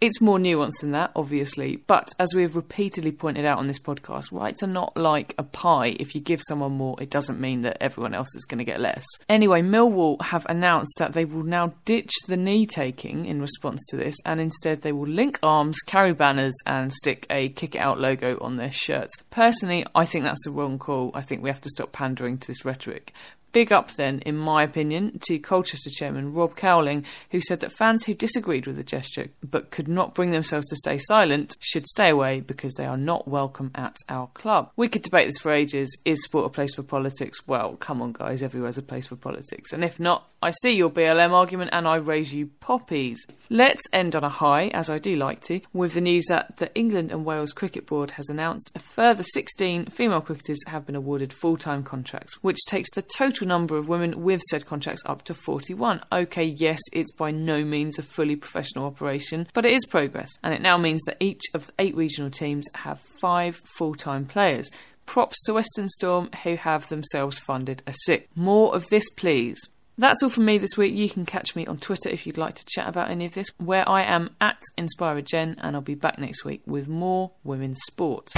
[0.00, 3.80] It's more nuanced than that, obviously, but as we have repeatedly pointed out on this
[3.80, 5.96] podcast, rights are not like a pie.
[5.98, 8.78] If you give someone more, it doesn't mean that everyone else is going to get
[8.78, 9.04] less.
[9.28, 13.96] Anyway, Millwall have announced that they will now ditch the knee taking in response to
[13.96, 17.98] this, and instead they will link arms, carry banners, and stick a kick it out
[17.98, 19.16] logo on their shirts.
[19.30, 21.10] Personally, I think that's the wrong call.
[21.12, 23.12] I think we have to stop pandering to this rhetoric.
[23.52, 28.04] Big up then, in my opinion, to Colchester chairman Rob Cowling, who said that fans
[28.04, 32.10] who disagreed with the gesture but could not bring themselves to stay silent should stay
[32.10, 34.70] away because they are not welcome at our club.
[34.76, 35.96] We could debate this for ages.
[36.04, 37.46] Is sport a place for politics?
[37.46, 39.72] Well, come on, guys, everywhere's a place for politics.
[39.72, 43.26] And if not, I see your BLM argument and I raise you poppies.
[43.50, 46.72] Let's end on a high, as I do like to, with the news that the
[46.74, 51.32] England and Wales Cricket Board has announced a further 16 female cricketers have been awarded
[51.32, 55.34] full time contracts, which takes the total number of women with said contracts up to
[55.34, 56.00] 41.
[56.12, 60.54] Okay, yes, it's by no means a fully professional operation, but it is progress, and
[60.54, 64.70] it now means that each of the eight regional teams have five full time players.
[65.06, 68.26] Props to Western Storm, who have themselves funded a six.
[68.34, 69.58] More of this, please.
[69.96, 70.94] That's all from me this week.
[70.94, 73.48] You can catch me on Twitter if you'd like to chat about any of this,
[73.58, 78.32] where I am at InspireGen, and I'll be back next week with more women's sport.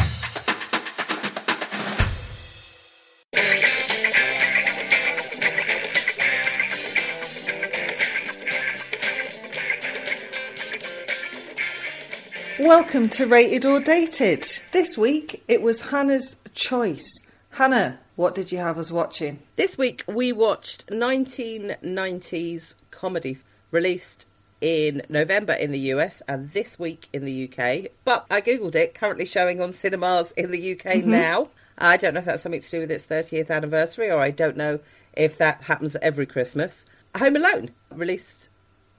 [12.70, 14.44] Welcome to Rated or Dated.
[14.70, 17.20] This week it was Hannah's choice.
[17.50, 19.40] Hannah, what did you have us watching?
[19.56, 23.38] This week we watched 1990s comedy
[23.72, 24.24] released
[24.60, 27.90] in November in the US and this week in the UK.
[28.04, 31.10] But I googled it, currently showing on cinemas in the UK Mm-hmm.
[31.10, 31.48] now.
[31.76, 34.56] I don't know if that's something to do with its 30th anniversary or I don't
[34.56, 34.78] know
[35.14, 36.84] if that happens every Christmas.
[37.16, 38.48] Home Alone, released,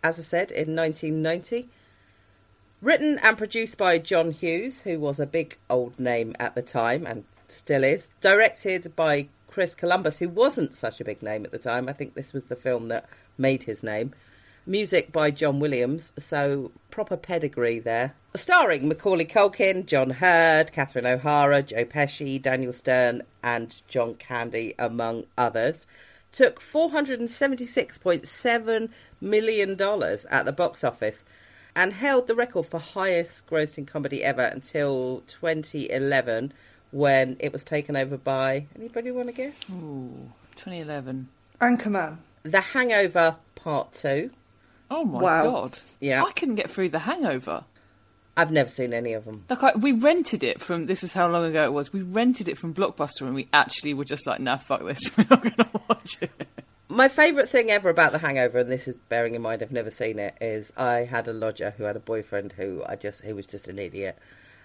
[0.04, 1.70] as I said, in 1990.
[2.82, 7.06] Written and produced by John Hughes, who was a big old name at the time
[7.06, 8.10] and still is.
[8.22, 11.88] Directed by Chris Columbus, who wasn't such a big name at the time.
[11.88, 13.06] I think this was the film that
[13.38, 14.14] made his name.
[14.66, 18.16] Music by John Williams, so proper pedigree there.
[18.34, 25.26] Starring Macaulay Culkin, John Heard, Catherine O'Hara, Joe Pesci, Daniel Stern, and John Candy, among
[25.38, 25.86] others.
[26.32, 29.72] Took $476.7 million
[30.32, 31.24] at the box office
[31.76, 36.52] and held the record for highest grossing comedy ever until 2011
[36.92, 41.30] when it was taken over by anybody want to guess Ooh, 2011.
[41.62, 42.18] Anchorman.
[42.44, 44.30] the hangover part 2
[44.90, 45.44] Oh my Wow.
[45.44, 45.80] god.
[46.02, 46.24] Yeah.
[46.24, 47.64] I couldn't get through The Hangover.
[48.36, 51.30] i've never seen any of them Like, I, we rented it from, this is how
[51.30, 54.40] long ago it was, we rented it from Blockbuster and we actually were just like,
[54.42, 56.32] nah, fuck this, we're not going to watch it.
[56.92, 59.90] My favourite thing ever about the hangover and this is bearing in mind i've never
[59.90, 63.34] seen it is i had a lodger who had a boyfriend who i just who
[63.36, 64.18] was just an idiot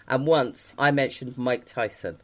[0.09, 2.17] and once i mentioned mike tyson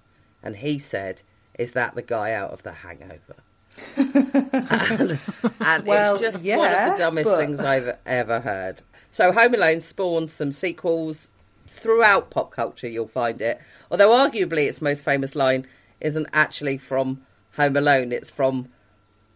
[0.42, 1.22] and he said
[1.58, 3.36] is that the guy out of the hangover
[3.96, 5.18] and,
[5.60, 8.82] and Well, it's just one of the dumbest but- things I've ever heard.
[9.10, 11.30] So Home Alone spawned some sequels
[11.66, 12.86] throughout pop culture.
[12.86, 15.66] You'll find it, although arguably its most famous line
[16.00, 17.22] isn't actually from
[17.56, 18.12] Home Alone.
[18.12, 18.68] It's from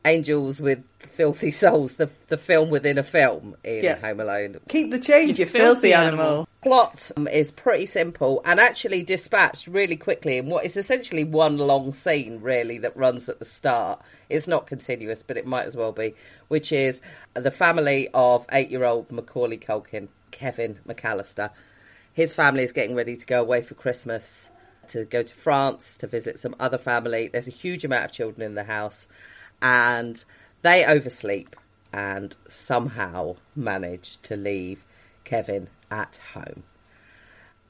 [0.06, 3.96] Angels with Filthy Souls, the the film within a film in Yeah.
[3.96, 6.48] Home Alone Keep the change, you, filthy, animal.
[6.62, 11.58] plot um, is pretty simple and actually dispatched really quickly in what is essentially one
[11.58, 14.00] long scene, really, that runs at the start.
[14.30, 16.14] It's not continuous, but it might as well be,
[16.48, 17.02] which is
[17.34, 21.50] the family of eight year old Macaulay Culkin, Kevin McCallister.
[22.12, 24.50] His family is getting ready to go away for Christmas
[24.88, 27.28] to go to France to visit some other family.
[27.28, 29.08] There's a huge amount of children in the house,
[29.60, 30.24] and
[30.62, 31.56] they oversleep
[31.92, 34.84] and somehow manage to leave
[35.24, 36.62] Kevin at home.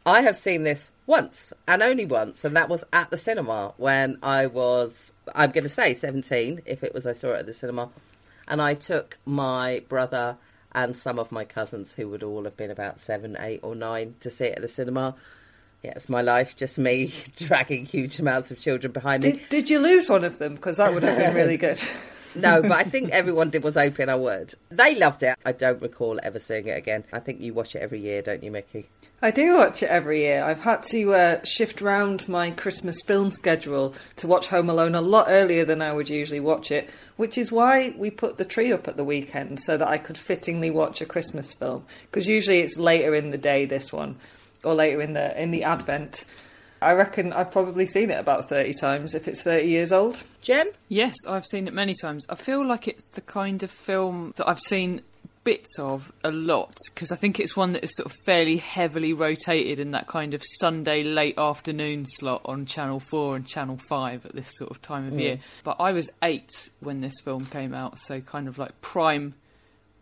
[0.05, 4.19] I have seen this once and only once, and that was at the cinema when
[4.23, 7.53] I was, I'm going to say 17, if it was I saw it at the
[7.53, 7.91] cinema.
[8.49, 10.37] And I took my brother
[10.73, 14.15] and some of my cousins, who would all have been about seven, eight, or nine,
[14.21, 15.15] to see it at the cinema.
[15.87, 19.33] Yeah, it's my life, just me dragging huge amounts of children behind me.
[19.33, 20.57] Did, did you lose one of them?
[20.57, 21.81] Because that would have been really good.
[22.35, 24.53] No, but I think everyone did was hoping I would.
[24.69, 25.39] They loved it.
[25.47, 27.05] I don't recall ever seeing it again.
[27.11, 28.91] I think you watch it every year, don't you, Mickey?
[29.23, 30.45] I do watch it every year.
[30.45, 35.01] I've had to uh, shift round my Christmas film schedule to watch Home Alone a
[35.01, 38.71] lot earlier than I would usually watch it, which is why we put the tree
[38.71, 41.87] up at the weekend so that I could fittingly watch a Christmas film.
[42.11, 44.17] Because usually it's later in the day, this one,
[44.67, 46.25] or later in the in the Advent.
[46.83, 50.23] I reckon I've probably seen it about thirty times if it's thirty years old.
[50.43, 50.67] Jen?
[50.89, 52.27] Yes, I've seen it many times.
[52.29, 55.03] I feel like it's the kind of film that I've seen
[55.47, 59.13] bits of a lot because I think it's one that is sort of fairly heavily
[59.13, 64.27] rotated in that kind of Sunday late afternoon slot on Channel 4 and Channel 5
[64.27, 65.21] at this sort of time of mm.
[65.21, 65.39] year.
[65.63, 66.51] But I was eight
[66.81, 69.35] when this film came out, so kind of like prime.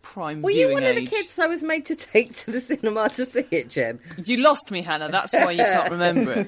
[0.05, 3.09] Prime Were you one of the kids I was made to take to the cinema
[3.09, 3.99] to see it, Jen?
[4.23, 5.09] You lost me, Hannah.
[5.09, 6.45] That's why you can't remember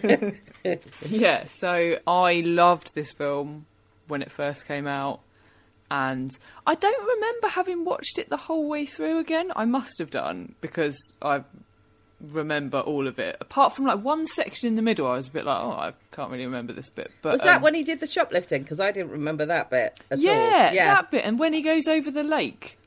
[0.63, 0.85] it.
[1.09, 3.65] yeah, so I loved this film
[4.07, 5.21] when it first came out,
[5.89, 6.31] and
[6.65, 9.51] I don't remember having watched it the whole way through again.
[9.55, 11.43] I must have done because I
[12.21, 13.37] remember all of it.
[13.41, 15.93] Apart from like one section in the middle, I was a bit like, oh, I
[16.11, 17.11] can't really remember this bit.
[17.21, 18.61] But Was that um, when he did the shoplifting?
[18.61, 20.31] Because I didn't remember that bit at Yeah,
[20.69, 20.75] all.
[20.75, 22.77] Yeah, that bit, and when he goes over the lake.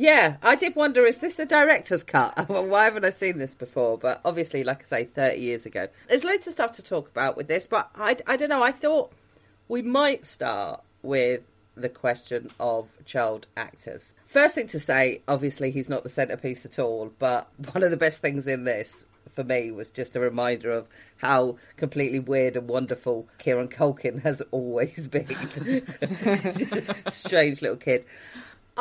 [0.00, 2.48] Yeah, I did wonder, is this the director's cut?
[2.48, 3.98] Why haven't I seen this before?
[3.98, 5.88] But obviously, like I say, 30 years ago.
[6.08, 8.62] There's loads of stuff to talk about with this, but I, I don't know.
[8.62, 9.12] I thought
[9.68, 11.42] we might start with
[11.74, 14.14] the question of child actors.
[14.24, 17.98] First thing to say, obviously, he's not the centrepiece at all, but one of the
[17.98, 20.88] best things in this for me was just a reminder of
[21.18, 25.26] how completely weird and wonderful Kieran Culkin has always been.
[27.10, 28.06] Strange little kid.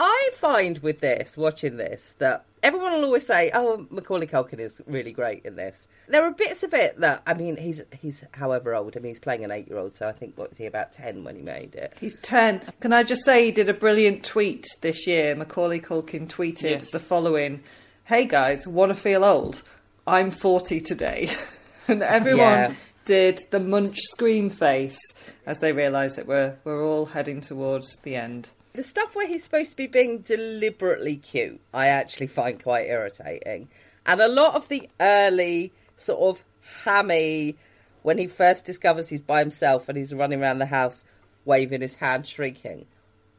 [0.02, 4.80] I find with this, watching this, that everyone will always say, "Oh, Macaulay Culkin is
[4.88, 8.74] really great in this." There are bits of it that, I mean, he's he's however
[8.76, 8.96] old.
[8.96, 11.36] I mean, he's playing an eight-year-old, so I think what was he about ten when
[11.36, 11.94] he made it?
[12.00, 12.62] He's 10.
[12.80, 15.36] Can I just say he did a brilliant tweet this year?
[15.36, 16.92] Macaulay Culkin tweeted Yes.
[16.92, 17.62] the following
[18.06, 19.64] Hey guys, want to feel old?
[20.08, 21.30] I'm 40 today.
[21.90, 22.74] and everyone Yeah.
[23.04, 24.98] did the munch scream face
[25.46, 28.50] as they realised that we're, we're all heading towards the end.
[28.80, 33.68] The stuff where he's supposed to be being deliberately cute, I actually find quite irritating.
[34.06, 36.46] And a lot of the early sort of
[36.86, 37.58] hammy,
[38.04, 41.04] when he first discovers he's by himself and he's running around the house
[41.44, 42.86] waving his hand, shrieking,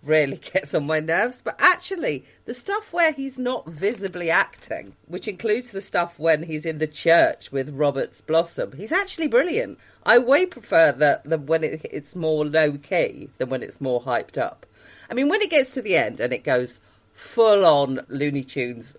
[0.03, 1.41] really gets on my nerves.
[1.43, 6.67] But actually, the stuff where he's not visibly acting, which includes the stuff when he's
[6.67, 9.79] in the church with Roberts Blossom, he's actually brilliant.
[10.05, 14.37] I way prefer that when it, it's more low key than when it's more hyped
[14.37, 14.67] up.
[15.11, 16.81] I mean, when it gets to the end and it goes
[17.13, 18.97] full on Looney Tunes,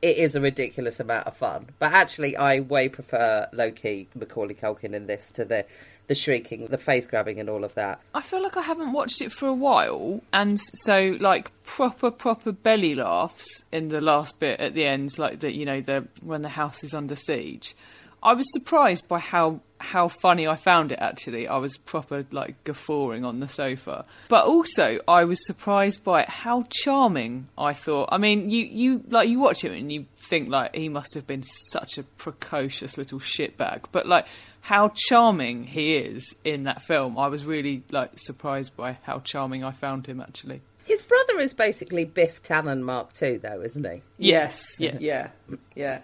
[0.00, 1.70] it is a ridiculous amount of fun.
[1.78, 5.66] But actually, I way prefer low key Macaulay Culkin in this to the
[6.06, 7.98] the shrieking, the face grabbing, and all of that.
[8.12, 12.52] I feel like I haven't watched it for a while, and so like proper proper
[12.52, 16.42] belly laughs in the last bit at the end, like the you know the when
[16.42, 17.74] the house is under siege.
[18.22, 20.98] I was surprised by how how funny I found it.
[21.00, 26.24] Actually, I was proper like guffawing on the sofa, but also I was surprised by
[26.24, 28.08] how charming I thought.
[28.10, 31.26] I mean, you you like you watch him and you think like he must have
[31.26, 34.26] been such a precocious little shitbag, but like
[34.62, 37.18] how charming he is in that film.
[37.18, 40.62] I was really like surprised by how charming I found him actually.
[40.86, 44.02] His brother is basically Biff Tannen Mark II, though, isn't he?
[44.18, 44.78] Yes.
[44.78, 44.96] Yeah.
[45.00, 45.28] Yeah.
[45.74, 46.00] Yeah.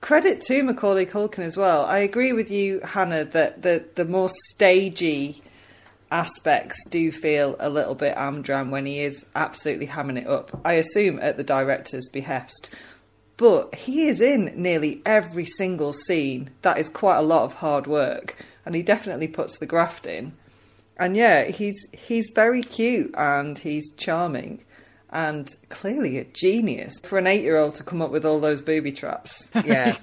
[0.00, 1.84] Credit to Macaulay Culkin as well.
[1.84, 5.42] I agree with you, Hannah, that the, the more stagey
[6.10, 10.58] aspects do feel a little bit amdram when he is absolutely hamming it up.
[10.64, 12.70] I assume at the director's behest.
[13.36, 16.50] But he is in nearly every single scene.
[16.62, 18.36] That is quite a lot of hard work,
[18.66, 20.32] and he definitely puts the graft in.
[20.98, 24.62] And yeah, he's he's very cute and he's charming
[25.12, 29.48] and clearly a genius for an eight-year-old to come up with all those booby traps.
[29.64, 29.96] Yeah.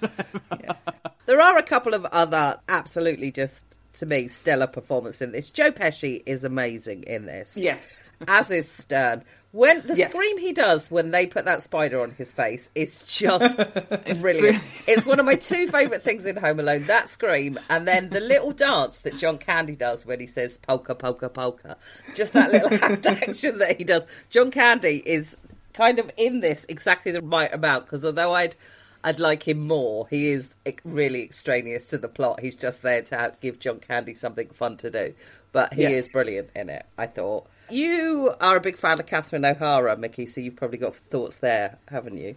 [1.25, 5.49] There are a couple of other absolutely just, to me, stellar performances in this.
[5.49, 7.57] Joe Pesci is amazing in this.
[7.57, 9.23] yes, As is Stern.
[9.57, 10.11] When the Yes.
[10.11, 13.57] scream he does when they put that spider on his face is just
[13.89, 14.21] brilliant.
[14.21, 14.63] brilliant.
[14.85, 16.83] It's one of my two favourite things in Home Alone.
[16.85, 20.93] That scream and then the little dance that John Candy does when he says polka
[20.93, 21.75] polka polka.
[22.13, 22.71] Just that little
[23.11, 24.05] action that he does.
[24.29, 25.35] John Candy is
[25.73, 28.55] kind of in this exactly the right amount because although I'd
[29.03, 32.41] I'd like him more, he is really extraneous to the plot.
[32.41, 35.13] He's just there to give John Candy something fun to do.
[35.57, 36.05] But he Yes.
[36.05, 37.47] is brilliant in it, I thought.
[37.71, 41.79] You are a big fan of Catherine O'Hara, Mickey, so you've probably got thoughts there,
[41.87, 42.35] haven't you?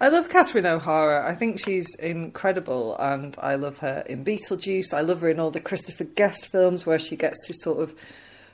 [0.00, 1.24] I love Catherine O'Hara.
[1.24, 4.92] I think she's incredible, and I love her in Beetlejuice.
[4.92, 7.94] I love her in all the Christopher Guest films where she gets to sort of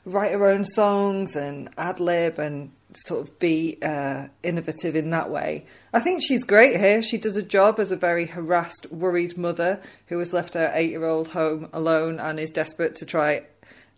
[0.05, 5.30] write her own songs and ad lib and sort of be uh, innovative in that
[5.30, 5.64] way.
[5.94, 7.03] I think she's great here.
[7.03, 10.90] She does a job as a very harassed, worried mother who has left her eight
[10.90, 13.44] year old home alone and is desperate to try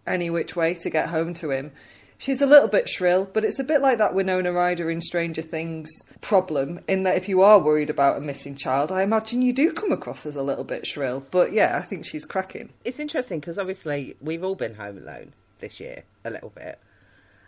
[0.09, 1.73] any which way to get home to him.
[2.21, 5.43] She's a little bit shrill, but it's a bit like that Winona Ryder in Stranger
[5.43, 5.89] Things
[6.21, 9.73] problem, in that if you are worried about a missing child, I imagine you do
[9.73, 11.25] come across as a little bit shrill.
[11.31, 12.71] But yeah, I think she's cracking.
[12.85, 16.81] It's interesting because obviously we've all been home alone this year a little bit,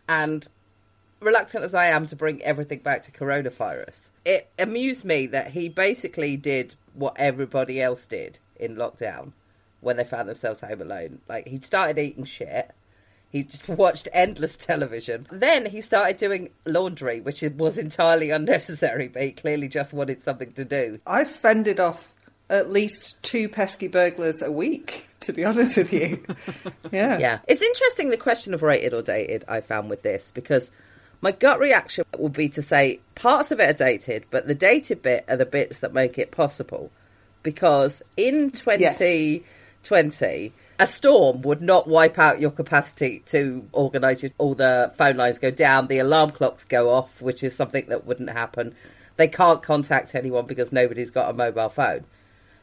[0.08, 0.46] and
[1.20, 5.68] reluctant as I am to bring everything back to coronavirus, it amused me that he
[5.68, 9.32] basically did what everybody else did in lockdown
[9.80, 11.20] when they found themselves home alone.
[11.28, 12.70] Like he started eating shit.
[13.30, 15.26] He just watched endless television.
[15.30, 20.52] Then he started doing laundry, which was entirely unnecessary, but he clearly just wanted something
[20.54, 20.98] to do.
[21.06, 22.12] I've fended off
[22.48, 26.24] at least two pesky burglars a week, to be honest with you.
[26.90, 27.18] yeah.
[27.18, 27.38] Yeah.
[27.46, 30.72] It's interesting the question of rated or dated I found with this because
[31.20, 35.02] my gut reaction would be to say parts of it are dated, but the dated
[35.02, 36.90] bit are the bits that make it possible.
[37.42, 38.50] Because in
[39.82, 45.38] 2020, a storm would not wipe out your capacity to organise all the phone lines
[45.38, 48.74] go down, the alarm clocks go off, which is something that wouldn't happen.
[49.16, 52.04] They can't contact anyone because nobody's got a mobile phone.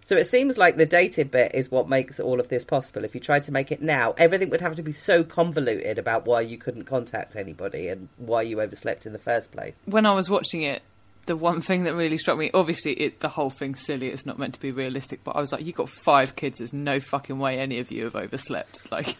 [0.07, 3.03] So it seems like the dated bit is what makes all of this possible.
[3.03, 6.25] If you tried to make it now, everything would have to be so convoluted about
[6.25, 9.81] why you couldn't contact anybody and why you overslept in the first place.
[9.83, 10.81] When I was watching it,
[11.27, 14.07] the one thing that really struck me, obviously, it, the whole thing's silly.
[14.07, 16.57] It's not meant to be realistic, but I was like, you got five kids.
[16.57, 18.87] There's no fucking way any of you have overslept.
[18.97, 19.15] Like,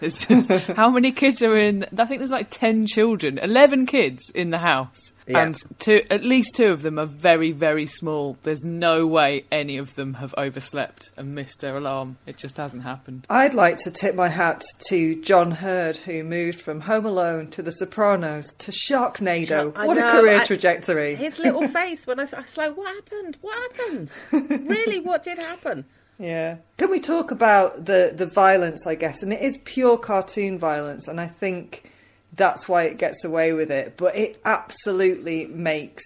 [0.00, 1.86] there's just, how many kids are in?
[1.96, 5.44] I think there's like ten children, eleven kids in the house, Yeah.
[5.44, 8.36] and two, at least two of them are very, very small.
[8.42, 12.18] There's no way any of them have overslept and missed their alarm.
[12.26, 13.26] It just hasn't happened.
[13.30, 17.62] I'd like to tip my hat to John Heard, who moved from Home Alone to
[17.62, 19.72] The Sopranos to Sharknado.
[19.74, 21.14] I what a career I- trajectory.
[21.14, 23.38] His little face when I was like, what happened?
[23.40, 24.20] What happened?
[24.68, 25.84] really, what did happen?
[26.18, 26.56] Yeah.
[26.76, 29.22] Can we talk about the the violence, I guess?
[29.22, 31.90] And it is pure cartoon violence, and I think
[32.34, 33.96] that's why it gets away with it.
[33.96, 36.02] But it absolutely makes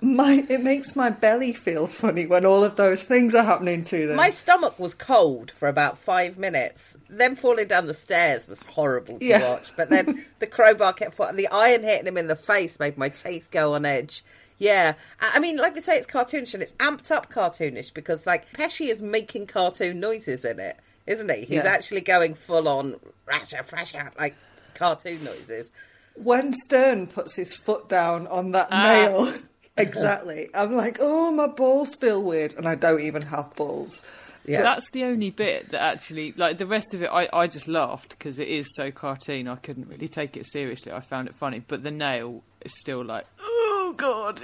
[0.00, 4.08] my it makes my belly feel funny when all of those things are happening to
[4.08, 4.16] them.
[4.16, 6.96] My stomach was cold for about five minutes.
[7.08, 9.48] Then falling down the stairs was horrible to Yeah.
[9.48, 9.70] watch.
[9.76, 11.36] But then the crowbar kept falling.
[11.36, 14.24] The iron hitting him in the face made my teeth go on edge.
[14.58, 18.48] Yeah, I mean, like we say, it's cartoonish and it's amped up cartoonish because, like,
[18.52, 21.38] Pesci is making cartoon noises in it, isn't he?
[21.40, 21.66] He's Yeah.
[21.66, 24.36] actually going full on rasha, frasha, like
[24.74, 25.70] cartoon noises.
[26.14, 28.82] when Stern puts his foot down on that Ah.
[28.84, 29.34] nail,
[29.76, 30.48] exactly.
[30.54, 34.02] I'm like, oh, my balls feel weird, and I don't even have balls.
[34.44, 37.68] Yeah, That's the only bit that actually, like the rest of it, I, I just
[37.68, 39.46] laughed because it is so cartoon.
[39.46, 40.90] I couldn't really take it seriously.
[40.92, 44.42] I found it funny, but the nail is still like, oh god.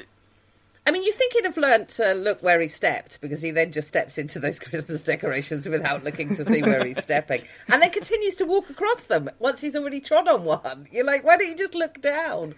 [0.89, 3.73] I mean, you think he'd have learnt to look where he stepped because he then
[3.73, 7.91] just steps into those Christmas decorations without looking to see where he's stepping, and then
[7.91, 10.87] continues to walk across them once he's already trod on one.
[10.91, 12.55] You're like, why don't you just look down?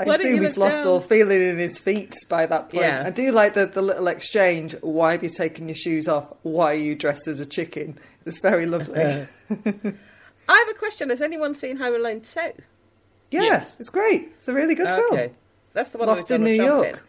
[0.00, 0.86] I Why assume he's lost down?
[0.88, 2.84] all feeling in his feet by that point.
[2.84, 3.02] Yeah.
[3.06, 4.74] I do like the, the little exchange.
[4.80, 6.32] Why have you taken your shoes off?
[6.42, 7.98] Why are you dressed as a chicken?
[8.26, 9.00] It's very lovely.
[9.50, 11.10] I have a question.
[11.10, 12.40] Has anyone seen Home Alone 2?
[13.30, 13.78] yeah, Yes.
[13.78, 14.32] it's great.
[14.38, 15.16] It's a really good Okay.
[15.16, 15.36] film.
[15.74, 17.02] That's the one Lost with in New Trump York.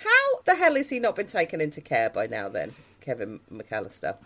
[0.00, 0.04] In.
[0.08, 4.16] How the hell is he not been taken into care by now then, Kevin McCallister?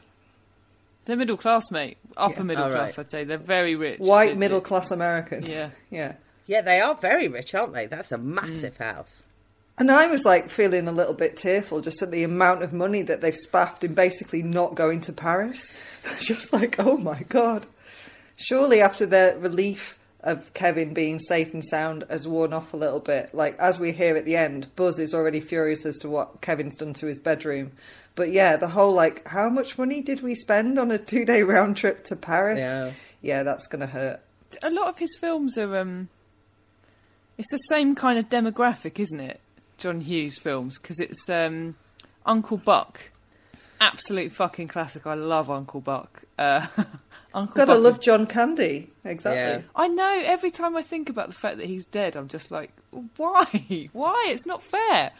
[1.05, 1.99] They're middle class, mate.
[2.17, 2.43] Upper Yeah.
[2.43, 3.05] middle Oh, class, right.
[3.05, 3.25] I'd say.
[3.25, 3.99] They're very rich.
[4.01, 5.51] White middle they- class Americans.
[5.51, 5.71] Yeah.
[5.91, 6.15] Yeah.
[6.47, 7.87] Yeah, they are very rich, aren't they?
[7.87, 8.85] That's a massive mm.
[8.95, 9.25] house.
[9.79, 13.03] And I was like feeling a little bit tearful just at the amount of money
[13.03, 15.73] that they've spaffed in basically not going to Paris.
[16.21, 17.67] just like, oh my god.
[18.37, 23.01] Surely after their relief of Kevin being safe and sound has worn off a little
[23.01, 26.41] bit, like as we hear at the end, Buzz is already furious as to what
[26.41, 27.73] Kevin's done to his bedroom.
[28.15, 31.43] But yeah, the whole like, how much money did we spend on a two day
[31.43, 32.59] round trip to Paris?
[32.59, 32.93] Yeah.
[33.21, 34.21] yeah that's going to hurt.
[34.63, 35.77] A lot of his films are.
[35.77, 36.09] um
[37.39, 39.41] It's the same kind of demographic, isn't it?
[39.79, 41.77] John Hughes films, because it's um
[42.27, 43.11] Uncle Buck.
[43.83, 45.07] Absolute fucking classic.
[45.07, 46.23] I love Uncle Buck.
[46.39, 46.67] Uh,
[47.35, 48.91] Uncle Gotta Buck is love John Candy.
[49.05, 49.39] Exactly.
[49.41, 49.63] Yeah.
[49.75, 50.23] I know.
[50.25, 52.71] Every time I think about the fact that he's dead, I'm just like,
[53.17, 53.89] why?
[53.93, 54.27] Why?
[54.29, 55.13] It's not fair.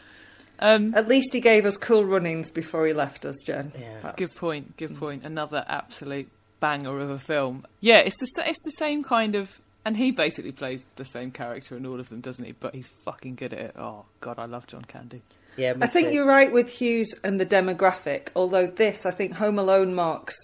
[0.59, 3.73] Um, At least he gave us cool runnings before he left us, Jen.
[3.77, 3.95] Yeah.
[4.01, 4.77] That's- good point.
[4.77, 5.25] Good point.
[5.25, 6.29] Another absolute
[6.59, 7.65] banger of a film.
[7.81, 11.75] Yeah, it's the it's the same kind of And he basically plays the same character
[11.75, 12.53] in all of them, doesn't he?
[12.53, 13.75] But he's fucking good at it.
[13.77, 15.21] Oh god, I love John Candy.
[15.57, 16.15] Yeah, I think too.
[16.15, 18.29] you're right with Hughes and the demographic.
[18.35, 20.35] Although this, I think Home Alone marks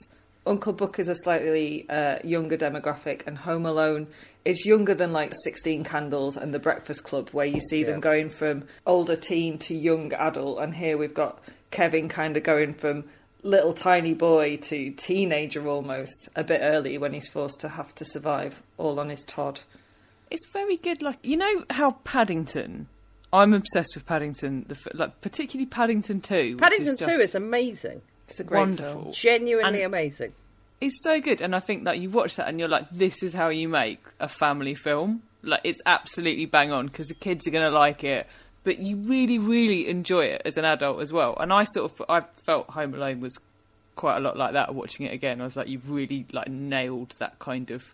[0.46, 4.08] Uncle Buck is a slightly uh, younger demographic, and Home Alone
[4.46, 7.88] is younger than like Sixteen Candles and The Breakfast Club, where you see Yeah.
[7.92, 10.60] them going from older teen to young adult.
[10.60, 11.40] And here we've got
[11.72, 13.04] Kevin kind of going from
[13.44, 18.04] little tiny boy to teenager almost a bit early when he's forced to have to
[18.06, 19.62] survive all on his tod.
[20.32, 21.02] It's very good.
[21.02, 22.88] Like you know how Paddington.
[23.32, 24.66] I'm obsessed with Paddington.
[24.68, 26.58] The like particularly Paddington Two.
[26.58, 29.02] Paddington is Two is amazing, It's a great wonderful.
[29.04, 29.14] film.
[29.14, 30.34] genuinely And- amazing.
[30.82, 33.34] It's so good, and I think that you watch that and you're like, this is
[33.34, 35.24] how you make a family film.
[35.44, 38.28] Like it's absolutely bang on because the kids are going to like it,
[38.64, 41.36] but you really, really enjoy it as an adult as well.
[41.38, 43.38] And I sort of, I felt Home Alone was
[43.98, 44.74] quite a lot like that.
[44.74, 47.94] Watching it again, I was like, you've really like nailed that kind of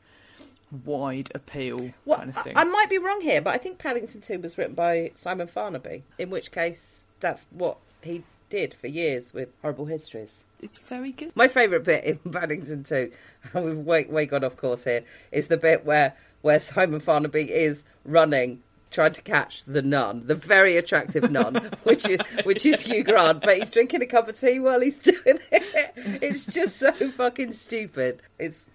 [0.83, 2.57] wide appeal Well, kind of thing.
[2.57, 5.47] I, I might be wrong here, but I think Paddington 2 was written by Simon
[5.47, 10.43] Farnaby, in which case that's what he did for years with Horrible Histories.
[10.61, 11.35] it's very good.
[11.35, 13.11] My favourite bit in Paddington 2,
[13.53, 17.47] and we've way, way gone off course here, is the bit where, where Simon Farnaby
[17.47, 18.61] is running,
[18.91, 23.41] trying to catch the nun, the very attractive nun, which is, which is Hugh Grant,
[23.41, 25.93] but he's drinking a cup of tea while he's doing it.
[25.95, 28.21] It's just so fucking stupid.
[28.39, 28.67] It's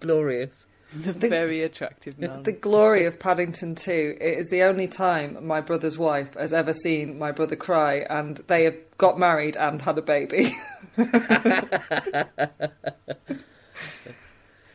[0.00, 0.66] glorious.
[0.94, 2.42] The very attractive nun.
[2.44, 6.72] The glory of Paddington 2, it is the only time my brother's wife has ever
[6.72, 10.54] seen my brother cry, and they have got married and had a baby.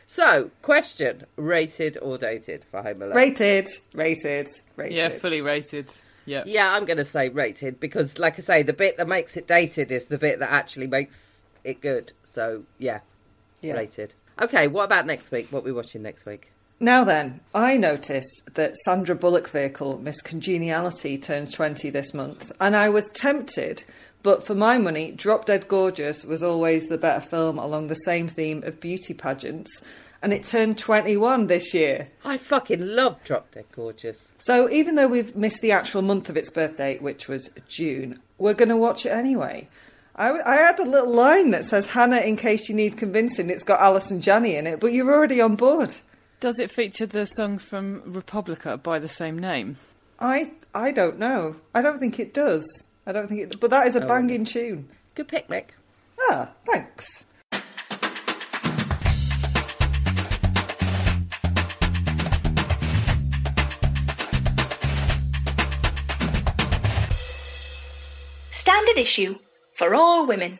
[0.06, 3.16] So, question: rated or dated for Home Alone?
[3.16, 4.96] rated, rated, rated.
[4.96, 5.90] yeah, fully rated.
[6.24, 6.44] Yeah.
[6.46, 9.48] Yeah, I'm going to say rated because, like I say, the bit that makes it
[9.48, 12.12] dated is the bit that actually makes it good.
[12.22, 13.00] So, yeah,
[13.60, 13.74] Yeah.
[13.74, 14.14] rated.
[14.40, 15.48] Okay, what about next week?
[15.50, 16.50] What are we watching next week?
[16.80, 22.74] Now then, I noticed that Sandra Bullock vehicle Miss Congeniality turns 20 this month, and
[22.74, 23.84] I was tempted,
[24.24, 28.26] but for my money, Drop Dead Gorgeous was always the better film along the same
[28.26, 29.82] theme of beauty pageants,
[30.20, 32.08] and it turned 21 this year.
[32.24, 34.32] I fucking love Drop Dead Gorgeous.
[34.38, 38.54] So even though we've missed the actual month of its birthday, which was June, we're
[38.54, 39.68] going to watch it anyway.
[40.16, 43.64] I, I had a little line that says, Hannah, in case you need convincing, it's
[43.64, 45.96] got Allison Janney in it, but you're already on board.
[46.38, 49.76] Does it feature the song from Republica by the same name?
[50.20, 51.56] I I don't know.
[51.74, 52.64] I don't think it does.
[53.06, 53.60] I don't think it.
[53.60, 54.88] But that is a banging tune.
[55.16, 55.74] Good picnic.
[56.20, 57.24] Ah, thanks.
[68.50, 69.38] Standard issue
[69.74, 70.58] for all women.